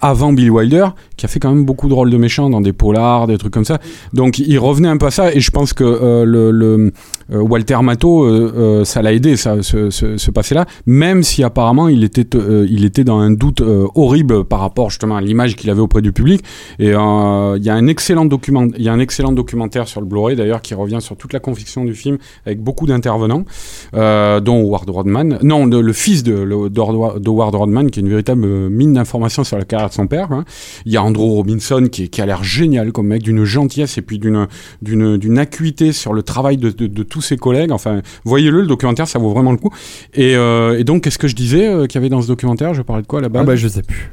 [0.00, 2.72] avant Billy Wilder, qui a fait quand même beaucoup de rôles de méchants dans des
[2.72, 3.78] polars, des trucs comme ça.
[4.12, 5.84] Donc il revenait un peu à ça, et je pense que
[6.24, 6.92] le,
[7.40, 12.04] Walter Matthau, euh, euh, ça l'a aidé, ça, ce, ce, passé-là, même si apparemment il
[12.04, 15.70] était, euh, il était dans un doute euh, horrible par rapport justement à l'image qu'il
[15.70, 16.42] avait auprès du public.
[16.78, 18.28] Et euh, il y a un excellent
[18.78, 21.84] y a un excellent documentaire sur le Blu-ray d'ailleurs qui revient sur toute la confection
[21.84, 23.44] du film avec beaucoup d'intervenants,
[23.94, 28.08] euh, dont Howard Rodman, non, le, fils de le- d'Howard d'Howard Rodman qui est une
[28.08, 30.32] véritable euh, mine d'informations sur la carrière de son père.
[30.32, 30.44] hein.
[30.86, 34.18] Il y a Andrew Robinson qui, a l'air génial comme mec, d'une gentillesse et puis
[34.18, 37.72] d'une acuité sur le travail de, de, de tous ses collègues.
[37.72, 39.70] Enfin, voyez-le, le documentaire, ça vaut vraiment le coup.
[40.14, 42.74] Et, euh, et donc, qu'est-ce que je disais euh, qu'il y avait dans ce documentaire?
[42.74, 43.40] Je parlais de quoi là-bas?
[43.40, 44.12] Ah bah je sais plus.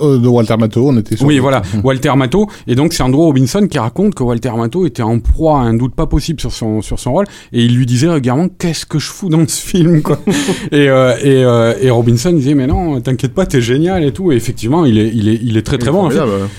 [0.00, 1.26] Euh, de Walter Matthau, on était sur.
[1.26, 2.48] oui, voilà, Walter Matthau.
[2.66, 5.74] Et donc, c'est Andrew Robinson qui raconte que Walter Matthau était en proie à un
[5.74, 7.26] doute pas possible sur son, sur son rôle.
[7.52, 10.18] Et il lui disait régulièrement, qu'est-ce que je fous dans ce film, quoi?
[10.72, 14.32] et, euh, et, euh, et Robinson disait, mais non, t'inquiète pas, t'es génial et tout.
[14.32, 16.18] Et effectivement, il est, il est, il est très très bon, en fait.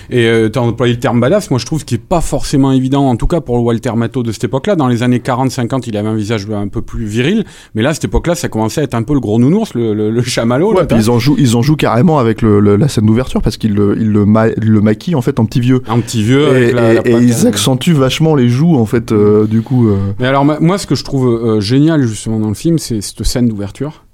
[0.10, 3.10] Et euh, t'as employé le terme badass, moi je trouve qu'il est pas forcément évident,
[3.10, 4.76] en tout cas pour Walter Matthau de cette époque-là.
[4.78, 7.44] Dans les années 40-50, il avait un visage un peu plus viril,
[7.74, 9.94] mais là, à cette époque-là, ça commençait à être un peu le gros nounours, le,
[9.94, 10.72] le, le chamallow.
[10.74, 13.06] Ouais, là, puis ils en jouent, ils en jouent carrément avec le, le- la scène
[13.06, 15.82] d'ouverture parce qu'ils le, ils le, ma- le maquillent en fait en petit vieux.
[15.88, 18.76] un petit vieux Et, avec la, et- la et patte, ils accentuent vachement les joues
[18.76, 19.90] en fait, euh, du coup.
[19.90, 19.98] euh.
[20.20, 23.24] Mais alors, moi, ce que je trouve euh, génial justement dans le film, c'est cette
[23.24, 24.05] scène d'ouverture.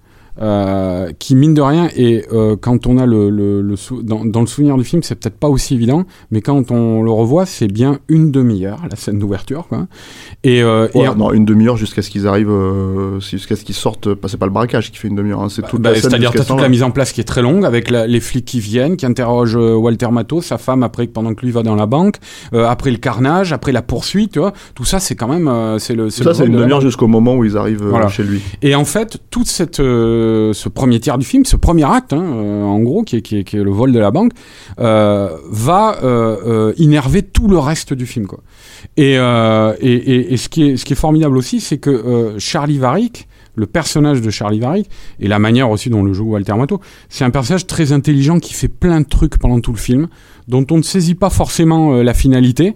[0.41, 4.23] Euh, qui mine de rien et euh, quand on a le, le, le sou- dans,
[4.23, 7.45] dans le souvenir du film c'est peut-être pas aussi évident mais quand on le revoit
[7.45, 9.87] c'est bien une demi-heure la scène d'ouverture quoi
[10.43, 13.75] et, euh, et Ouais, non, une demi-heure jusqu'à ce qu'ils arrivent, euh, jusqu'à ce qu'ils
[13.75, 14.07] sortent.
[14.27, 16.09] C'est pas le braquage qui fait une demi-heure, hein, c'est toute Bah, la scène.
[16.11, 18.59] C'est-à-dire toute la mise en place qui est très longue avec la- les flics qui
[18.59, 22.15] viennent, qui interrogent Walter Matthau, sa femme après pendant que lui va dans la banque,
[22.53, 24.53] après le carnage, après la poursuite, tu vois.
[24.75, 27.43] Tout ça c'est quand même c'est le Ça, c'est une de demi-heure jusqu'au moment où
[27.45, 28.07] ils arrivent Voilà.
[28.07, 28.41] chez lui.
[28.61, 29.79] Et en fait, toute cette
[30.53, 33.71] ce premier tiers du film, ce premier acte, hein, euh, en gros, qui est, le
[33.71, 34.31] vol de la banque,
[34.79, 38.27] euh, va euh, innerver tout le reste du film.
[38.97, 44.89] Et, ce qui est formidable aussi, c'est que Charlie Varick le personnage de Charlie Varick
[45.19, 48.53] et la manière aussi dont le joue Walter Matthau, c'est un personnage très intelligent qui
[48.53, 50.07] fait plein de trucs pendant tout le film,
[50.47, 52.75] dont on ne saisit pas forcément la finalité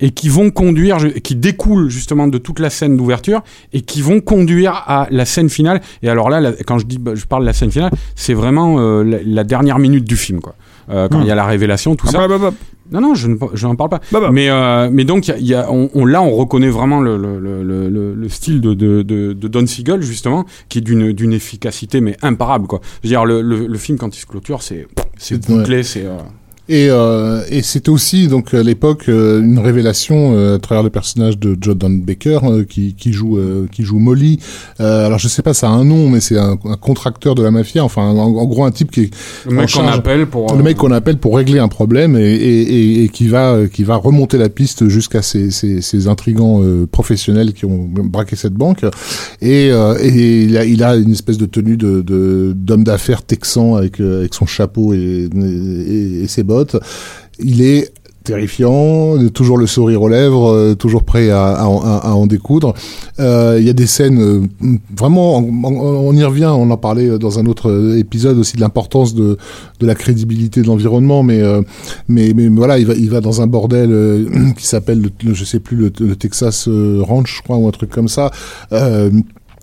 [0.00, 4.20] et qui vont conduire, qui découlent justement de toute la scène d'ouverture et qui vont
[4.20, 5.80] conduire à la scène finale.
[6.02, 8.34] Et alors là, la- quand je dis, bah, je parle de la scène finale, c'est
[8.34, 10.54] vraiment euh, la, la dernière minute du film, quoi.
[10.88, 12.18] Euh, quand il y a la révélation, tout Ah, ça.
[12.18, 12.52] bah, bah, bah.
[12.92, 14.00] Non, non, je ne je n'en parle pas.
[14.12, 14.30] Bah, bah.
[14.32, 16.68] Mais, euh, mais donc, il y a, il y a- on, on- là, on reconnaît
[16.70, 20.44] vraiment le, le, le, le- le- le style de, de, de, de Don Siegel, justement,
[20.68, 22.80] qui est d'une d'une efficacité, mais imparable, quoi.
[23.02, 24.86] Je veux dire, le, le, le film, quand il se clôture, c'est
[25.18, 25.56] c'est Ouais.
[25.58, 26.04] bouclé, c'est...
[26.68, 30.90] Et, euh, et c'était aussi donc à l'époque euh, une révélation euh, à travers le
[30.90, 34.40] personnage de Jordan Baker euh, qui, qui joue euh, qui joue Molly.
[34.80, 37.42] Euh, alors je sais pas, ça a un nom, mais c'est un, un contracteur de
[37.44, 37.84] la mafia.
[37.84, 39.10] Enfin, en, en gros un type qui est
[39.48, 40.56] le mec qu'on appelle pour...
[40.56, 43.94] le mec qu'on appelle pour régler un problème et, et, et, qui va qui va
[43.94, 48.84] remonter la piste jusqu'à ces, ces, ces intrigants euh, professionnels qui ont braqué cette banque
[49.40, 53.22] et, euh, et il, a, il a une espèce de tenue de de- d'homme d'affaires
[53.22, 56.55] texan avec euh, avec son chapeau et, et, et ses bottes
[57.38, 57.92] il est
[58.24, 62.74] terrifiant, toujours le sourire aux lèvres, euh, toujours prêt à, en- découdre.
[63.20, 64.40] Euh, Il y a des scènes euh,
[64.96, 69.36] vraiment, on, y revient, on en parlait dans un autre épisode aussi de l'importance de,
[69.80, 71.40] la crédibilité de l'environnement, mais,
[72.08, 74.26] mais voilà, il va il va dans un bordel
[74.58, 77.90] qui s'appelle, le, le- je sais plus le, Texas Ranch, je crois, ou un truc
[77.90, 78.32] comme ça.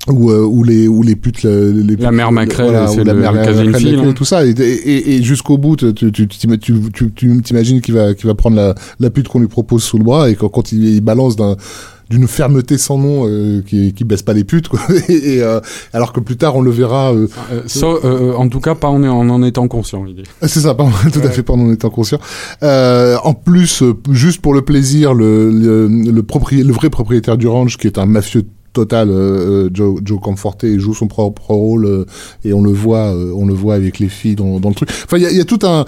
[0.10, 2.88] Euh, où, euh, où les où les putes le- les La putes- mère Macrae, voilà,
[2.88, 4.12] c'est la mère Casinfil, hein.
[4.14, 7.80] tout ça et, et, et jusqu'au bout tu tu tu t'ima- tu tu tu t'imagines
[7.80, 10.36] qu'il va qu'il va prendre la la pute qu'on lui propose sous le bras et
[10.36, 11.56] quand, quand il, il balance d'un
[12.10, 14.82] d'une fermeté sans nom euh, qui qui baisse pas les putes quoi.
[15.08, 15.62] et, euh,
[15.94, 17.14] alors que plus tard on le verra.
[17.14, 20.04] euh, Euh, ça, euh, en tout cas, pas en, en en étant conscient.
[20.04, 20.24] Dit.
[20.42, 22.20] c'est ça, pardon, tout à fait, pardon, en étant conscient.
[22.62, 27.38] Euh, en plus, euh, juste pour le plaisir, le, le, le, propri- le vrai propriétaire
[27.38, 31.52] du ranch, qui est un mafieux total, euh, euh, Joe, Joe Conforté, joue son propre
[31.52, 32.06] rôle euh,
[32.44, 34.90] et on le voit, euh, on le voit avec les filles dans, dans le truc.
[34.90, 35.86] Enfin, il y a, y a tout un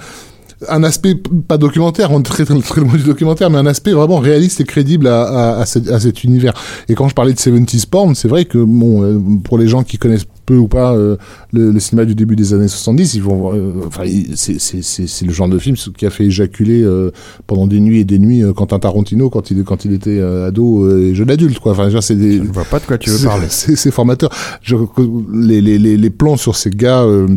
[0.69, 1.15] un aspect
[1.47, 4.61] pas documentaire, on est très, très, très loin du documentaire, mais un aspect vraiment réaliste
[4.61, 6.53] et crédible à, à, à, cet, à cet univers.
[6.89, 9.83] Et quand je parlais de 70s porn, c'est vrai que bon, euh, pour les gens
[9.83, 11.17] qui connaissent peu ou pas euh,
[11.51, 14.03] le, le cinéma du début des années 70, ils vont, euh, enfin,
[14.35, 17.11] c'est le genre de film qui a fait éjaculer euh,
[17.47, 20.47] pendant des nuits et des nuits euh, Quentin Tarantino quand il quand il était euh,
[20.47, 21.71] ado et jeune adulte, quoi.
[21.71, 23.47] Enfin, c'est des Je ne vois pas de quoi tu veux parler.
[23.49, 24.29] C'est c'est formateur.
[24.61, 24.75] Je,
[25.33, 27.27] les, les, les, les plans sur ces gars, euh,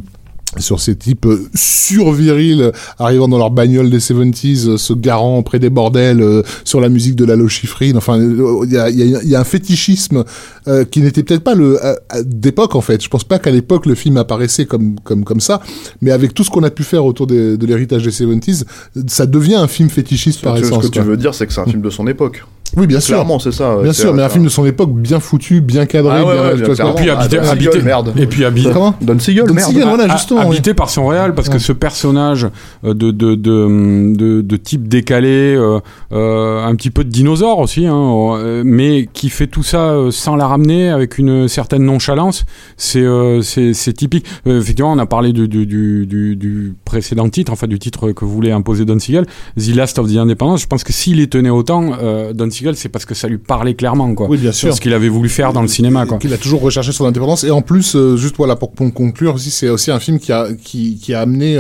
[0.57, 5.59] sur ces types euh, survirils arrivant dans leur bagnole des 70s, euh, se garant près
[5.59, 7.97] des bordels, euh, sur la musique de la lochifrine.
[7.97, 10.25] Enfin, il y a, y, a, y a un fétichisme
[10.67, 11.79] euh, qui n'était peut-être pas le
[12.25, 13.03] d'époque en fait.
[13.03, 15.61] Je pense pas qu'à l'époque le film apparaissait comme comme comme ça,
[16.01, 18.65] mais avec tout ce qu'on a pu faire autour des- de l'héritage des 70s,
[19.07, 20.85] ça devient un film fétichiste par essence.
[20.85, 22.45] ce que tu veux dire, c'est que c'est un film de son époque.
[22.77, 23.15] Oui, bien sûr.
[23.17, 23.77] Clairement, c'est ça.
[23.77, 26.35] ouais, Bien sûr, mais un film de son époque bien foutu, bien cadré, Ah ouais,
[26.35, 26.93] bien, bien clairement.
[26.93, 28.13] Et puis Ah, habité, merde.
[28.19, 29.73] et puis habité, Comment Don Siegel, Don merde.
[29.75, 30.55] Voilà, Ah, oui.
[30.57, 32.47] habité par son réel parce que ce personnage
[32.85, 35.81] euh, de de de de, de type décalé euh,
[36.13, 40.11] euh, un petit peu de dinosaure aussi hein, euh, mais qui fait tout ça euh,
[40.11, 42.45] sans la ramener avec une certaine nonchalance
[42.77, 47.29] c'est euh, c'est typique Euh, effectivement on a parlé du du, du du du précédent
[47.29, 49.25] titre enfin du titre que voulait imposer Don Siegel
[49.57, 52.58] The Last of the Independence je pense que s'il y tenait autant euh, Don Siegel
[52.75, 54.75] c'est parce que ça lui parlait clairement quoi Oui, bien c'est sûr.
[54.75, 57.45] ce qu'il avait voulu faire dans le cinéma quoi Qu'il a toujours recherché son indépendance.
[57.45, 60.49] Et en plus, euh, juste voilà, pour, conclure aussi, c'est aussi un film qui a,
[60.55, 61.57] qui, qui a amené,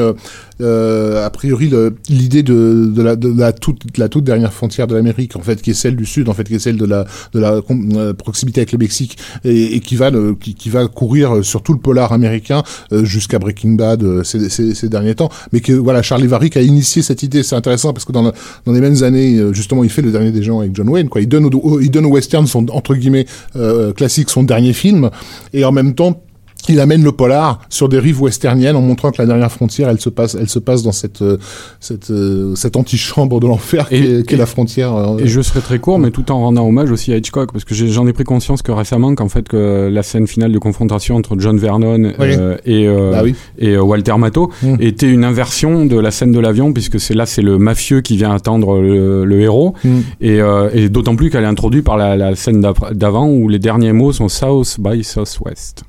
[0.61, 1.71] euh, a priori,
[2.09, 5.41] l'idée de, de, la, de, la toute, de la toute dernière frontière de l'Amérique, en
[5.41, 7.61] fait, qui est celle du Sud, en fait, qui est celle de la, de la
[7.71, 11.73] euh, proximité avec le Mexique, et, et qui, va, qui, qui va courir sur tout
[11.73, 15.29] le polar américain euh, jusqu'à Breaking Bad euh, ces, ces, ces derniers temps.
[15.53, 17.43] Mais que, voilà, Charlie Varick a initié cette idée.
[17.43, 18.33] C'est intéressant parce que dans, le-
[18.65, 21.21] dans les mêmes années, justement, il fait le dernier des gens avec John Wayne, quoi.
[21.21, 25.11] Il donne au- il donne au western son, entre guillemets, euh, classique, son dernier film,
[25.53, 26.21] et en même temps,
[26.69, 30.01] il amène le polar sur des rives westerniennes en montrant que la dernière frontière, elle
[30.01, 31.39] se passe, elle se passe dans cette, euh,
[31.81, 34.95] cette, euh, cette antichambre de l'enfer qu'est et- la frontière.
[34.95, 37.65] euh, Et je serai très court, mais tout en rendant hommage aussi à Hitchcock, parce
[37.65, 41.17] que j'en ai, pris conscience que récemment, qu'en fait, que la scène finale de confrontation
[41.17, 42.35] entre John Vernon Oui.
[42.37, 43.35] euh, et, euh, Bah oui.
[43.59, 44.75] et Walter Matthau Mm.
[44.81, 48.17] était une inversion de la scène de l'avion, puisque c'est là, c'est le mafieux qui
[48.17, 49.99] vient attendre le, le héros, Mm.
[50.21, 52.61] et, euh, et d'autant plus qu'elle est introduite par la, la scène
[52.93, 55.85] d'avant où les derniers mots sont South by Southwest.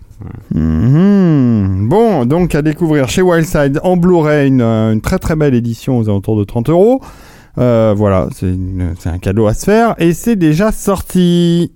[0.54, 1.88] Mhm.
[1.90, 6.10] Bon, donc à découvrir chez Wildside en Blu-ray, une, euh, très très belle édition aux
[6.10, 7.02] alentours de 30 euros.
[7.58, 11.72] Euh, voilà, c'est un cadeau à se faire et c'est déjà sorti.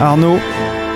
[0.00, 0.38] Arnaud,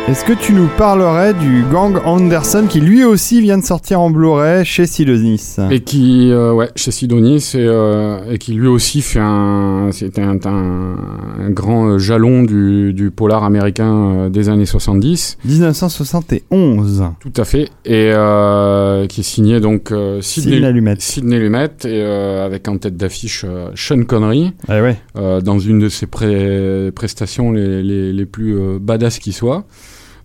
[0.08, 4.08] est-ce que tu nous parlerais du gang Anderson qui lui aussi vient de sortir en
[4.08, 9.02] Blu-ray chez Sidonis Et qui, euh, ouais, chez Sidonis, et, euh, et qui lui aussi
[9.02, 10.96] fait un, c'était un, un,
[11.44, 15.36] un grand jalon du, du polar américain euh, des années 70.
[15.44, 17.04] 1971.
[17.20, 17.64] Tout à fait.
[17.84, 19.92] Et euh, qui est signé donc
[20.22, 20.94] Sidney Lumet.
[21.00, 23.44] Sidney Lumet, et avec en tête d'affiche
[23.74, 24.96] Sean Connery, Eh ouais.
[25.42, 29.64] dans une de ses pré- prestations les, les, les plus badass qui soient.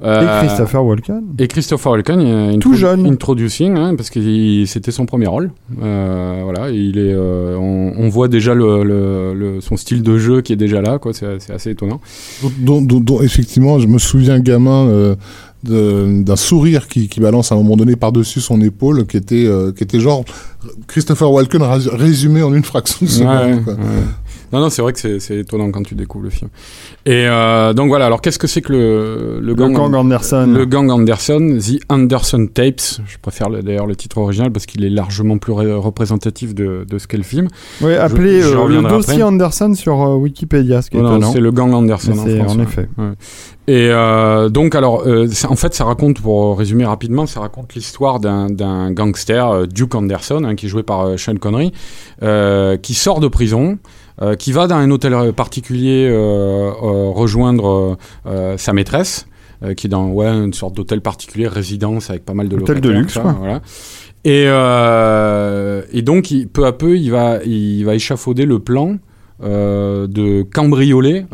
[0.04, 1.22] Et Euh, Christopher Walken.
[1.40, 3.06] et Christopher Walken, euh, Tout jeune.
[3.06, 5.52] introducing, hein, parce que c'était son premier rôle.
[5.82, 10.04] Euh, voilà, et il est, euh, on, on voit déjà le, le, le- son style
[10.04, 11.14] de jeu qui est déjà là, quoi.
[11.14, 12.02] C'est c'est assez étonnant.
[12.60, 15.16] dont, dont- dont, effectivement, je me souviens gamin euh,
[15.64, 19.46] de- d'un sourire qui, qui balance à un moment donné par-dessus son épaule, qui était,
[19.46, 20.26] euh, qui était genre
[20.88, 23.30] Christopher Walken rés- résumé en une fraction de seconde.
[23.30, 23.74] Ouais, quoi.
[23.76, 23.80] ouais.
[24.54, 26.50] Non, non, c'est vrai que c'est- étonnant quand tu découvres le film.
[27.06, 28.06] Et euh, donc voilà.
[28.06, 30.54] Alors, qu'est-ce que c'est que le, le Le gang, gang Anderson.
[30.56, 33.02] Le gang Anderson, The Anderson Tapes.
[33.06, 36.86] Je préfère le- d'ailleurs le titre original parce qu'il est largement plus ré- représentatif de,
[36.90, 37.48] de ce qu'est le film.
[37.82, 39.24] Oui, appelé euh, le dossier après.
[39.24, 41.34] Anderson sur euh, Wikipédia, ce qui est Voilà, étonnant.
[41.34, 42.56] c'est le gang Anderson en France.
[42.56, 42.88] en effet.
[42.98, 43.12] Ouais.
[43.68, 43.90] Et
[44.52, 45.06] donc alors,
[45.50, 50.56] en fait, ça raconte, pour résumer rapidement, ça raconte l'histoire d'un gangster, Duke Anderson, hein,
[50.56, 51.72] qui est joué par Sean Connery,
[52.82, 53.78] qui sort de prison.
[54.22, 57.96] Euh, qui va dans un hôtel particulier euh, rejoindre euh,
[58.28, 59.28] euh, sa maîtresse,
[59.78, 62.90] qui est dans ouais, une sorte d'hôtel particulier, résidence avec pas mal de Hôtel de
[62.90, 63.32] luxe, ça, quoi.
[63.40, 63.62] Voilà.
[64.26, 64.44] Et,
[65.98, 68.98] et donc, il- peu à peu, il va, il va échafauder le plan
[69.42, 71.26] de cambrioler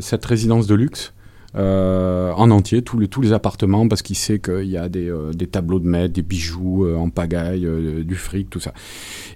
[0.00, 1.12] cette résidence de luxe
[1.56, 5.08] euh, en entier, tous les, tous les appartements, parce qu'il sait qu'il y a des,
[5.08, 7.68] euh, des tableaux de maître, des bijoux euh, en pagaille,
[8.04, 8.72] du fric, tout ça.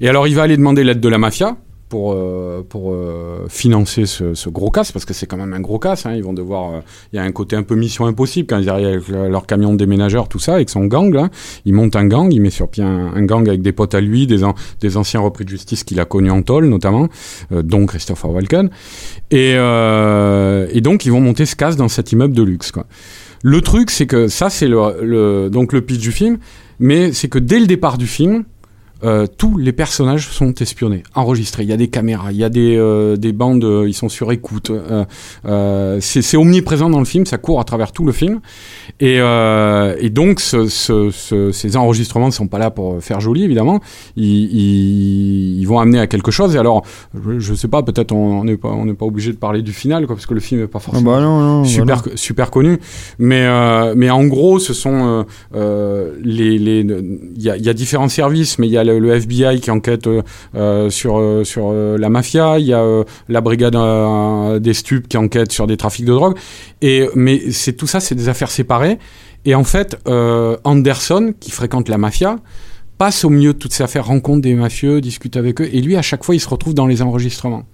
[0.01, 1.57] Et alors il va aller demander l'aide de la mafia
[1.89, 5.61] pour, euh, pour euh, financer ce, ce gros casse, parce que c'est quand même un
[5.61, 6.07] gros casse.
[6.07, 6.73] Hein, ils vont devoir.
[6.75, 6.81] euh,
[7.13, 9.47] Il y a un côté un peu mission impossible quand ils arrivent avec le- leur
[9.47, 11.13] camion de déménageurs, tout ça, avec son gang.
[11.15, 11.29] Là.
[11.65, 14.01] Il monte un gang, il met sur pied un, un gang avec des potes à
[14.01, 17.09] lui, des, an- des anciens repris de justice qu'il a connus en tôle, notamment,
[17.53, 18.71] euh, dont Christopher Walken.
[19.31, 22.71] Et, euh, et donc, ils vont monter ce casse dans cet immeuble de luxe.
[22.73, 22.87] Quoi.
[23.43, 26.39] Le truc, c'est que ça, c'est le, le, donc le pitch du film,
[26.81, 28.45] mais c'est que dès le départ du film,
[29.05, 31.63] euh, tous les personnages sont espionnés, enregistrés.
[31.63, 34.09] Il y a des caméras, il y a des, euh, des bandes, euh, ils sont
[34.09, 34.71] sur écoute.
[36.01, 38.41] C'est omniprésent dans le film, ça court à travers tout le film.
[39.01, 43.45] Et, et donc, ce, ce, ce- ces enregistrements ne sont pas là pour faire joli,
[43.45, 43.81] évidemment.
[44.17, 46.55] Ils, ils, ils vont amener à quelque chose.
[46.55, 46.85] Et alors,
[47.15, 50.07] je, je sais pas, peut-être on n'est pas, on pas obligé de parler du final,
[50.07, 52.17] quoi, parce que le film n'est pas Ah forcément bah non, non, super voilà.
[52.17, 52.79] super connu
[53.19, 53.47] mais
[53.95, 55.25] mais en gros ce sont
[55.55, 59.15] les il y a, il y a différents services mais il y a le, le
[59.15, 60.23] FBI qui enquête euh,
[60.55, 62.59] euh, sur euh, sur la mafia.
[62.59, 63.77] Il y a la brigade
[64.63, 66.37] des stupes qui enquête sur des trafics de drogue.
[66.83, 68.99] Et mais c'est tout ça c'est des affaires séparées.
[69.45, 72.37] Et en fait Anderson qui fréquente la mafia
[72.99, 75.69] passe au milieu de toutes ces affaires rencontre des mafieux discute avec eux.
[75.73, 77.65] Et lui à chaque fois il se retrouve dans les enregistrements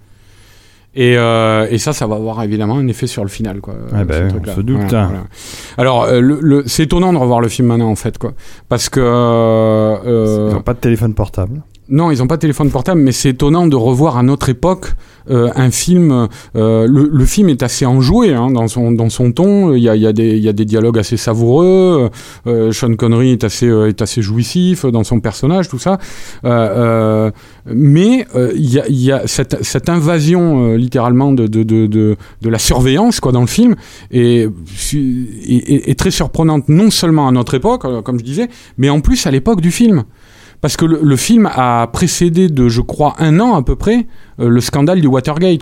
[0.95, 3.75] et, euh, et ça, ça va avoir évidemment un effet sur le final, quoi.
[3.93, 5.07] Ah bah ce on se doute, Voilà, hein.
[5.07, 5.23] voilà.
[5.77, 8.33] Alors, euh, le, le- c'est étonnant de revoir le film maintenant, en fait, quoi,
[8.69, 11.61] parce que euh, Ils n'ont pas de téléphone portable.
[11.89, 14.93] Non, ils n'ont pas de téléphone portable, mais c'est étonnant de revoir à notre époque
[15.29, 16.27] euh, un film.
[16.55, 19.73] euh, le, le film est assez enjoué hein, dans son dans son ton.
[19.73, 22.09] Il y a il y a des il y a des dialogues assez savoureux.
[22.47, 25.97] Euh, Sean Connery est assez euh, est assez jouissif dans son personnage, tout ça.
[26.43, 26.49] Euh,
[27.27, 27.31] euh,
[27.67, 28.25] mais
[28.55, 32.49] il y a il y a cette cette invasion littéralement de de, de de de
[32.49, 33.75] la surveillance quoi dans le film
[34.11, 34.47] est,
[35.47, 39.25] est- est très surprenante non seulement à notre époque, comme je disais, mais en plus
[39.27, 40.03] à l'époque du film.
[40.65, 44.07] Parce que le, film a précédé de, je crois, un an à peu près,
[44.39, 45.61] euh, le scandale du Watergate.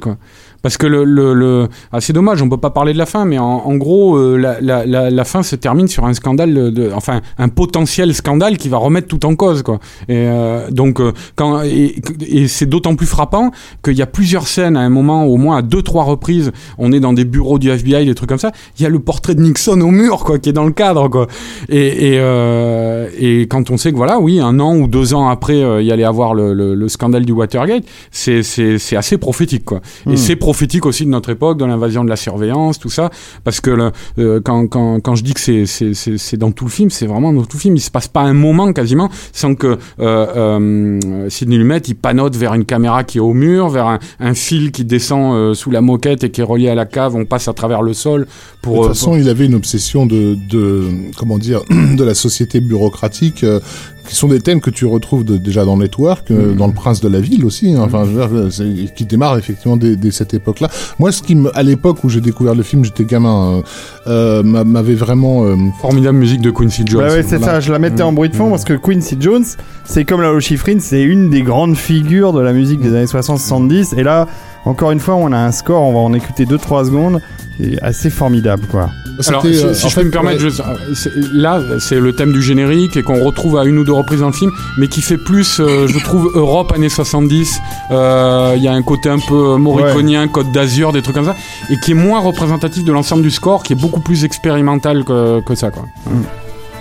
[0.64, 3.26] Parce que le, le, le- ah, c'est dommage, on peut pas parler de la fin,
[3.26, 6.74] mais en, en gros, euh, la, la, la, la fin se termine sur un scandale,
[6.74, 9.80] de, enfin, un potentiel scandale qui va remettre tout en cause, quoi.
[10.07, 11.95] Et euh, donc, euh, quand et,
[12.26, 13.51] et c'est d'autant plus frappant
[13.84, 16.93] qu'il y a plusieurs scènes à un moment, au moins à deux trois reprises, on
[16.93, 18.53] est dans des bureaux du FBI, des trucs comme ça.
[18.80, 21.09] Il y a le portrait de Nixon au mur, quoi, qui est dans le cadre,
[21.09, 21.28] quoi.
[21.68, 25.28] Et, et, euh, et quand on sait que voilà, oui, un an ou deux ans
[25.28, 28.95] après, euh, il y allait avoir le, le, le scandale du Watergate, c'est c'est c'est
[28.95, 29.82] assez prophétique, quoi.
[30.09, 30.53] Et c'est prophétique
[30.86, 33.10] aussi de notre époque, de l'invasion de la surveillance, tout ça,
[33.43, 36.51] parce que le, euh, quand, quand quand je dis que c'est c'est c'est c'est dans
[36.51, 37.76] tout le film, c'est vraiment dans tout le film.
[37.76, 42.36] Il se passe pas un moment quasiment sans que euh, euh, Sidney Lumet il panote
[42.36, 45.72] vers une caméra qui est au mur, vers un, un fil qui descend euh, sous
[45.72, 47.16] la moquette et qui est relié à la cave.
[47.16, 48.28] On passe à travers le sol
[48.62, 48.74] pour.
[48.74, 50.88] De toute euh, façon, il avait une obsession de, de
[51.18, 53.60] comment dire, de la société bureaucratique, euh,
[54.08, 56.99] qui sont des thèmes que tu retrouves de- déjà dans Network, euh, dans Le Prince
[57.01, 57.74] de la Ville aussi.
[57.74, 57.82] hein.
[57.86, 60.70] Enfin, je veux dire, c'est- qui démarre effectivement dès, dès cette époque-là.
[60.99, 63.62] Moi, ce qui me, à l'époque où j'ai découvert le film, j'étais gamin, euh,
[64.08, 67.01] euh, m'a- m'avait vraiment euh, Formidable musique de Quincy Jones.
[67.01, 67.54] Bah ouais, c'est voilà.
[67.54, 69.45] ça, je la mettais en bruit de fond parce que Quincy Jones,
[69.86, 73.93] c'est comme la Lochifrine, c'est une des grandes figures de la musique des années 60-70.
[73.97, 74.28] Et là,
[74.66, 77.22] encore une fois, on a un score, on va en écouter 2-3 secondes,
[77.57, 78.89] qui est assez formidable quoi.
[79.28, 82.34] Alors, si, euh, si je peux me permettre, ouais, je- c'est- là, c'est le thème
[82.34, 84.49] du générique et qu'on retrouve à une ou deux reprises dans le film,
[84.80, 87.59] mais qui fait plus, euh, je trouve, Europe années 70.
[87.91, 91.36] Euh, Il y a un côté un peu mauriconien, Côte d'Azur, des trucs comme ça,
[91.70, 95.41] et qui est moins représentatif de l'ensemble du score, qui est beaucoup plus expérimental que,
[95.41, 95.86] que ça, quoi.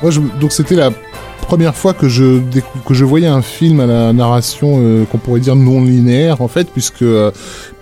[0.01, 0.91] Moi, je- donc c'était la
[1.43, 2.41] première fois que je
[2.87, 6.49] que je voyais un film à la narration euh, qu'on pourrait dire non linéaire en
[6.49, 7.31] fait puisque euh,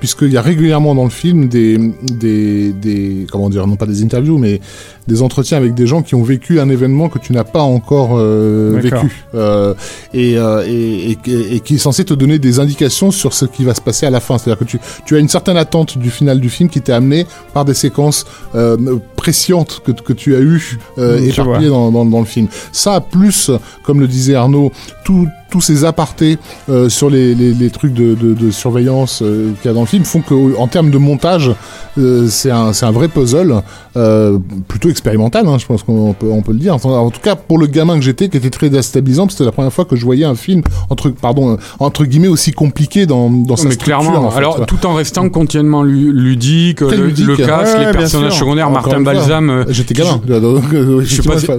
[0.01, 4.03] puisqu'il y a régulièrement dans le film des des des comment dire non pas des
[4.03, 4.61] interviews mais
[5.09, 8.11] des entretiens avec des gens qui ont vécu un événement que tu n'as pas encore
[8.19, 9.25] euh, vécu.
[9.35, 9.75] Euh,
[10.15, 13.65] et, euh, et, et, et qui est censé te donner des indications sur ce qui
[13.65, 14.39] va se passer à la fin.
[14.39, 17.27] C'est-à-dire que tu tu as une certaine attente du final du film qui t'est amené
[17.55, 18.25] par des séquences
[18.55, 18.77] euh,
[19.17, 22.47] prescientes que, que tu as eues euh, Mm, je éparpillées dans, dans, dans le film.
[22.73, 23.51] Ça, plus,
[23.83, 24.71] comme le disait Arnaud,
[25.05, 26.39] tout- tous ces apartés
[26.69, 29.81] euh, sur les, les, les trucs de, de, de surveillance euh, qu'il y a dans
[29.81, 31.51] le film font que, en termes de montage,
[31.99, 33.63] euh, c'est un, vrai puzzle,
[34.69, 36.75] plutôt expérimental, hein, je pense qu'on peut, on peut le dire.
[36.75, 39.53] En, en tout cas, pour le gamin que j'étais, qui était très déstabilisant, c'était la
[39.53, 43.57] première fois que je voyais un film entre, pardon, entre guillemets aussi compliqué dans, dans
[43.57, 43.99] sa mais structure.
[44.01, 47.27] clairement, en fait, alors tout en restant continuellement lu- ludique, le, ludique.
[47.27, 48.41] le Ouais, les personnages sûr.
[48.41, 49.65] secondaires, Encore Martin Balsam.
[49.69, 50.21] J'étais gamin.
[50.27, 51.59] Je sais pas si- ouais.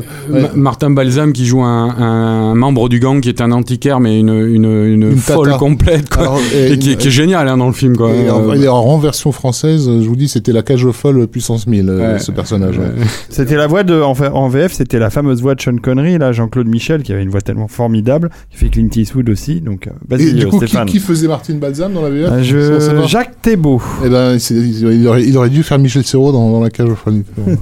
[0.55, 4.29] Martin Balsam qui joue un, un membre du gang qui est un antiquaire Mais une,
[4.29, 5.57] une, une, Une folle tata.
[5.59, 6.21] complète, quoi.
[6.21, 8.11] Alors, et, qui, est- qui est génial hein, dans le film, quoi.
[8.13, 10.91] Et en, Euh, et en- en version française, je vous dis, c'était la cage au
[10.91, 12.19] folle puissance 1000, euh, ouais.
[12.19, 12.77] ce personnage.
[12.77, 12.85] ouais.
[12.85, 13.05] Ouais.
[13.29, 16.67] C'était la voix de en, VF, c'était la fameuse voix de Sean Connery, là, Jean-Claude
[16.67, 19.61] Michel, qui avait une voix tellement formidable, qui fait Clint Eastwood aussi.
[19.61, 20.87] Donc, euh, vas-y, du euh, coup, qui, Stéphane.
[20.87, 23.07] qui faisait Martin Balsam dans la VF Euh, je...
[23.07, 23.81] Jacques Thébault.
[24.05, 26.95] Eh ben, il aurait, il aurait dû faire Michel Serrault dans, dans la cage au
[26.95, 27.23] folle.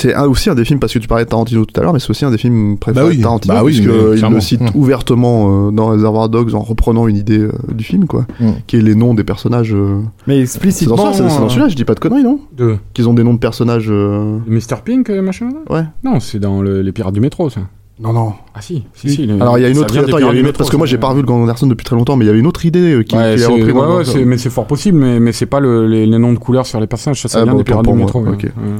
[0.00, 1.92] C'est un- aussi un des films, parce que tu parlais de Tarantino tout à l'heure,
[1.92, 3.94] mais c'est aussi un des films préférés Bah oui, de Tarantino, bah oui, puisque mais
[4.12, 4.34] il clairement.
[4.36, 4.70] le cite Mm.
[4.78, 8.50] ouvertement euh, dans Reservoir Dogs en reprenant une idée euh, du film, quoi, Mm.
[8.68, 9.74] qui est les noms des personnages.
[9.74, 10.00] euh.
[10.28, 11.12] Mais explicitement.
[11.12, 13.38] c'est- dans celui-là, je dis pas de conneries, non De Qu'ils ont des noms de
[13.40, 13.88] personnages.
[13.90, 14.76] euh, Mr.
[14.84, 15.82] Pink, machin Ouais.
[16.04, 17.62] Non, c'est dans le- les Pirates du métro, ça.
[18.00, 18.32] Non, non.
[18.58, 19.30] Ah si, si, si.
[19.40, 19.96] Alors il y a une autre.
[19.96, 21.84] Attends, il y métro, autre parce que moi j'ai pas revu le Grand Anderson depuis
[21.84, 23.46] très longtemps, mais il y avait une autre idée euh, qui, Ouais, qui est c'est-
[23.46, 26.06] repris ouais, dans- ouais, c'est- mais c'est fort possible, mais, mais c'est pas le, les,
[26.06, 27.86] les noms de couleurs sur les personnages, ça, ça Ah, vient bon, des Pirates du
[27.88, 28.24] pour métro.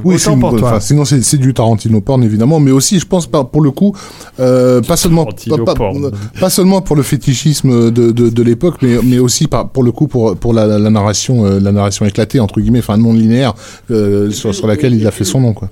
[0.03, 0.67] Oui, c'est une- pour toi.
[0.69, 3.71] enfin, sinon c'est c'est du Tarantino porn évidemment, mais aussi je pense pas pour le
[3.71, 3.95] coup,
[4.39, 6.11] euh, pas seulement Tarantino pas, pas- porn.
[6.39, 10.07] pas seulement pour le fétichisme de, de, de l'époque, mais mais aussi pour le coup
[10.07, 13.53] pour pour la, la narration euh, la narration éclatée entre guillemets, enfin non linéaire
[13.91, 15.69] euh, sur sur laquelle il a fait son nom quoi.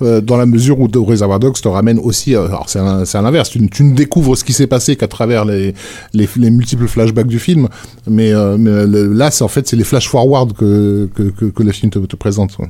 [0.00, 3.04] Euh, dans la mesure où The Reservoir Dogs te ramène aussi, euh, alors c'est un-
[3.04, 5.74] c'est à l'inverse, tu, ne- tu ne découvres ce qui s'est passé qu'à travers les,
[6.14, 7.68] les les multiples flashbacks du film,
[8.08, 11.44] mais, euh, mais le- là c'est en fait c'est les flash forward que que que,
[11.46, 12.56] que le film te, te présente.
[12.58, 12.68] Ouais.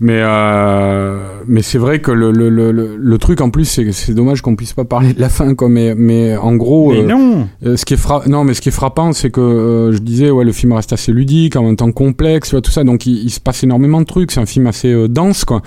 [0.00, 3.92] Mais euh, mais c'est vrai que le, le, le, le- le truc en plus c'est
[3.92, 5.68] c'est dommage qu'on puisse pas parler de la fin quoi.
[5.68, 7.48] Mais mais en gros Mais euh, non.
[7.66, 9.98] euh, ce qui est fra- non mais ce qui est frappant c'est que euh, je
[9.98, 12.84] disais ouais le film reste assez ludique en même temps complexe tu vois, tout ça.
[12.84, 14.32] Donc il, il se passe énormément de trucs.
[14.32, 15.62] C'est un film assez euh, dense quoi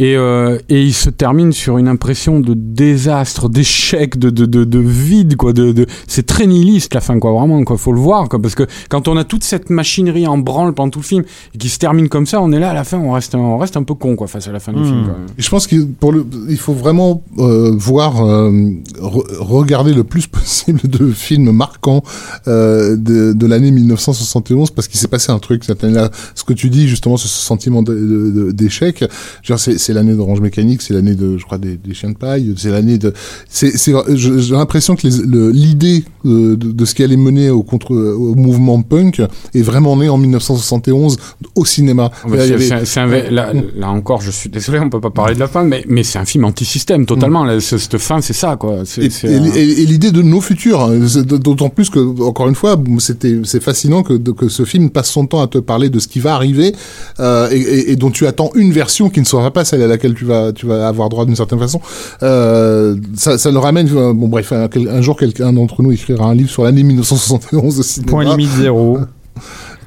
[0.00, 4.64] et euh, et il se termine sur une impression de désastre d'échec de de de,
[4.64, 8.00] de vide quoi de, de c'est très nihiliste la fin quoi vraiment quoi faut le
[8.00, 11.04] voir quoi parce que quand on a toute cette machinerie en branle pendant tout le
[11.04, 11.22] film
[11.54, 13.58] et qui se termine comme ça on est là à la fin on reste on
[13.58, 14.84] reste un peu con quoi face à la fin du Hmm.
[14.84, 15.14] film quoi.
[15.38, 15.86] Et je pense qu'il
[16.48, 18.50] il faut vraiment euh, voir, euh,
[18.98, 22.02] re- regarder le plus possible de films marquants
[22.48, 26.10] euh, de, de l'année 1971 parce qu'il s'est passé un truc cette année-là.
[26.34, 29.04] Ce que tu dis justement, ce sentiment d'échec,
[29.42, 32.16] genre c'est, c'est l'année d'Orange Mécanique, c'est l'année de, je crois, des, des Chiens de
[32.16, 33.12] paille, c'est l'année de,
[33.48, 33.72] c'est,
[34.14, 38.34] j'ai l'impression que le- l'idée euh, de, de ce qui allait mener au contre, au
[38.36, 39.20] mouvement punk
[39.54, 41.16] est vraiment née en 1971
[41.56, 42.10] au cinéma.
[42.24, 42.36] Ah bah,
[43.00, 45.84] un là, là encore, je suis désolé, on peut pas parler de la fin, mais,
[45.88, 47.44] mais c'est un film anti-système totalement.
[47.44, 48.82] Là, cette fin, c'est ça, quoi.
[48.98, 52.48] Et, c'est et- un- et- et l'idée de nos futurs, hein, d'autant plus que, encore
[52.48, 55.88] une fois, c'était c'est fascinant que, que ce film passe son temps à te parler
[55.90, 56.74] de ce qui va arriver
[57.18, 60.24] euh, et dont tu attends une version qui ne sera pas celle à laquelle tu
[60.24, 61.80] vas tu vas avoir droit d'une certaine façon.
[62.22, 63.88] Euh, ça, ça le ramène.
[63.96, 67.82] euh, Bon bref, un, jour quelqu'un d'entre nous écrira un livre sur l'année 1971 au
[67.82, 68.10] cinéma.
[68.10, 68.98] Point limite zéro.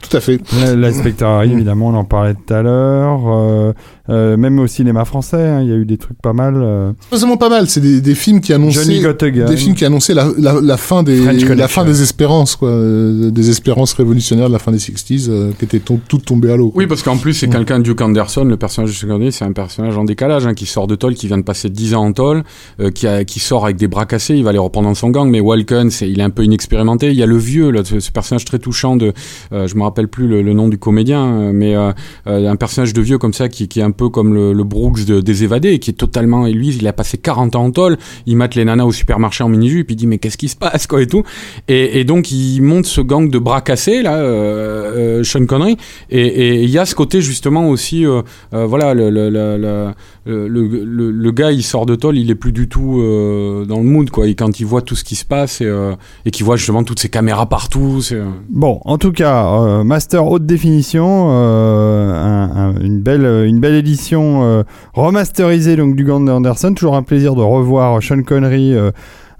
[0.09, 0.39] Tout à fait.
[0.59, 3.21] La- L'inspecteur Harry, évidemment, on en parlait tout à l'heure.
[3.27, 3.73] Euh,
[4.09, 6.55] euh, même au cinéma français, hein, il y a eu des trucs pas mal.
[6.57, 7.69] euh, Pas seulement pas mal.
[7.69, 9.01] C'est des, des films qui Johnny annonçaient
[9.45, 11.21] des films qui annonçaient la, la, la fin des
[11.55, 15.51] la fin des espérances quoi, euh, des espérances révolutionnaires de la fin des 60s euh,
[15.57, 16.71] qui étaient to- toutes tombées à l'eau.
[16.75, 19.97] Oui, parce qu'en plus, c'est quelqu'un, Duke Anderson, le personnage de Anderson, c'est un personnage
[19.97, 22.43] en décalage, hein, qui sort de tôle, qui vient de passer 10 ans en tôle,
[22.81, 25.09] euh, qui, a, qui sort avec des bras cassés, il va les reprendre dans son
[25.11, 27.09] gang, mais Walken, c'est, il est un peu inexpérimenté.
[27.11, 29.13] Il y a le vieux, là, ce, ce personnage très touchant de,
[29.53, 31.91] euh, je me rappelle plus le, le nom du comédien, mais euh,
[32.27, 35.05] euh, un personnage de vieux comme ça, qui, qui est un peu comme le, Brooks
[35.05, 38.37] de, des évadés, qui est totalement, et il a passé 40 ans en tôle, il
[38.37, 41.01] mate les nanas au supermarché en mini-jupe, il dit, mais qu'est-ce qui se passe, quoi,
[41.01, 41.23] et tout.
[41.67, 45.77] Et, donc, il monte ce gang de bras cassés, là, euh, euh, Sean Connery,
[46.09, 48.21] et il y a ce côté justement aussi, euh,
[48.51, 49.91] voilà, le, le, le,
[50.25, 53.77] le, le, le- gars il sort de tôle, il est plus du tout euh, dans
[53.77, 54.27] le mood quoi.
[54.27, 55.95] Et quand il voit tout ce qui se passe et, euh,
[56.25, 60.25] et qu'il voit justement toutes ces caméras partout, euh, Bon, en tout cas, euh, Master
[60.25, 64.63] haute définition, euh, un- un- une belle, une belle édition euh,
[64.93, 66.73] remasterisée donc du Gand Anderson.
[66.73, 68.73] Toujours un plaisir de revoir Sean Connery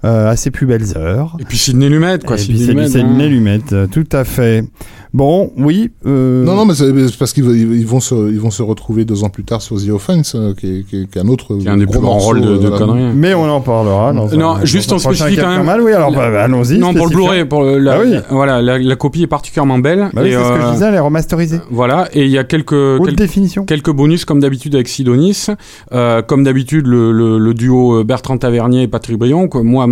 [0.04, 1.36] euh, à ses plus belles heures.
[1.40, 2.36] et puis Sidney Lumet quoi.
[2.36, 3.58] Et puis Sidney c'est Lumet, hein.
[3.72, 4.64] Euh, tout à fait.
[5.12, 5.90] Bon, oui.
[6.06, 9.04] euh, Non, non, mais c'est parce qu'ils ils ils vont se, ils vont se retrouver
[9.04, 11.28] deux ans plus tard sur The Offense, euh, qui, est, qui, est, qui est un
[11.28, 13.12] autre Qui est un des gros plus grands rôles de, de conneries.
[13.14, 14.12] Mais on en parlera.
[14.12, 15.80] Dans Non, dans juste prochain spécifie Cap quand même- Mal.
[15.82, 16.78] Oui, alors bah, allons-y.
[16.78, 17.14] Non pour le.
[17.14, 18.16] Blu-ray, pour le- la, Ah oui.
[18.30, 20.10] voilà, la, la copie est particulièrement belle.
[20.12, 21.60] Bah oui, c'est ce que je disais, elle est remasterisée.
[21.70, 23.64] Voilà, et il y a quelques, Haute définition.
[23.66, 25.46] Quelques bonus comme d'habitude avec Sidonis,
[25.92, 29.46] euh, comme d'habitude le, le, le duo Bertrand Tavernier et Patrick Brion.
[29.46, 29.86] Que moi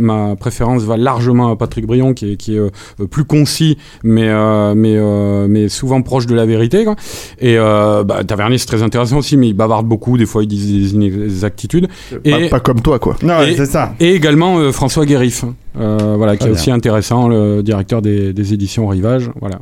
[0.00, 2.70] ma, préférence va largement à Patrick Brion qui est, qui est euh,
[3.10, 6.84] plus concis mais euh, mais euh, mais souvent proche de la vérité.
[6.84, 6.96] Quoi.
[7.40, 10.18] Et euh, bah, Tavernier c'est très intéressant aussi, mais il bavarde beaucoup.
[10.18, 11.88] Des fois il dit des inexactitudes.
[12.10, 13.16] Pas, Et pas comme toi, quoi.
[13.22, 13.94] Non, c'est ça.
[14.00, 15.44] et également euh, François Guérif,
[15.78, 16.54] euh, voilà, qui est bien.
[16.54, 19.30] aussi intéressant, le directeur des, des éditions Rivage.
[19.40, 19.58] Voilà.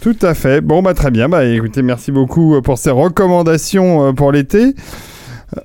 [0.00, 0.60] Tout à fait.
[0.60, 1.28] Bon, bah très bien.
[1.28, 4.74] Bah écoutez, merci beaucoup pour ces recommandations pour l'été.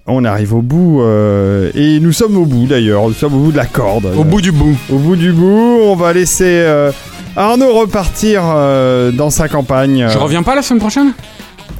[0.05, 3.07] On arrive au bout euh, et nous sommes au bout d'ailleurs.
[3.07, 4.05] Nous sommes au bout de la corde.
[4.17, 4.77] Au bout du bout.
[4.91, 6.91] Au bout du bout, on va laisser euh,
[7.35, 10.07] Arnaud repartir euh, dans sa campagne.
[10.09, 11.13] Je reviens pas la semaine prochaine?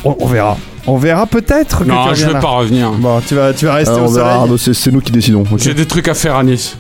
[0.04, 0.58] On, on verra.
[0.88, 2.90] On verra peut-être que tu Non, je vais pas revenir.
[2.92, 4.42] Bon, tu vas, tu vas rester au on verra, soleil.
[4.42, 5.44] Arnaud, c'est c'est nous qui décidons.
[5.58, 6.76] J'ai des trucs à faire à Nice.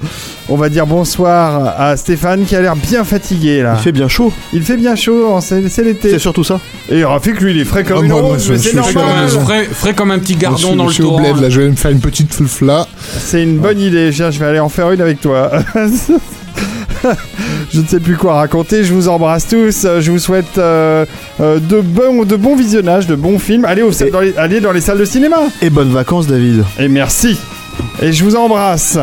[0.50, 3.76] On va dire bonsoir à Stéphane qui a l'air bien fatigué là.
[3.78, 6.10] Il fait bien chaud, Il fait bien chaud, c'est c'est l'été.
[6.10, 6.60] c'est surtout ça.
[6.90, 8.98] Et Rafik, lui, il est frais comme Ah, une moi, moi, rose, mais c'est comme,
[8.98, 11.62] un, frais, frais comme un petit gardon suis- dans je le suis au là, je
[11.62, 12.88] vais me faire une petite là.
[13.20, 14.10] C'est une bonne idée.
[14.12, 15.52] Tiens, je vais aller en faire une avec toi.
[17.74, 18.84] je ne sais plus quoi raconter.
[18.84, 19.86] Je vous embrasse tous.
[20.00, 21.06] Je vous souhaite euh,
[21.40, 23.66] euh, de, bons, de bons visionnages, de bons films.
[23.66, 25.38] Allez, au, Et- dans les, allez dans les salles de cinéma.
[25.62, 26.64] Et bonnes vacances, David.
[26.80, 27.38] Et merci.
[28.02, 28.98] Et je vous embrasse.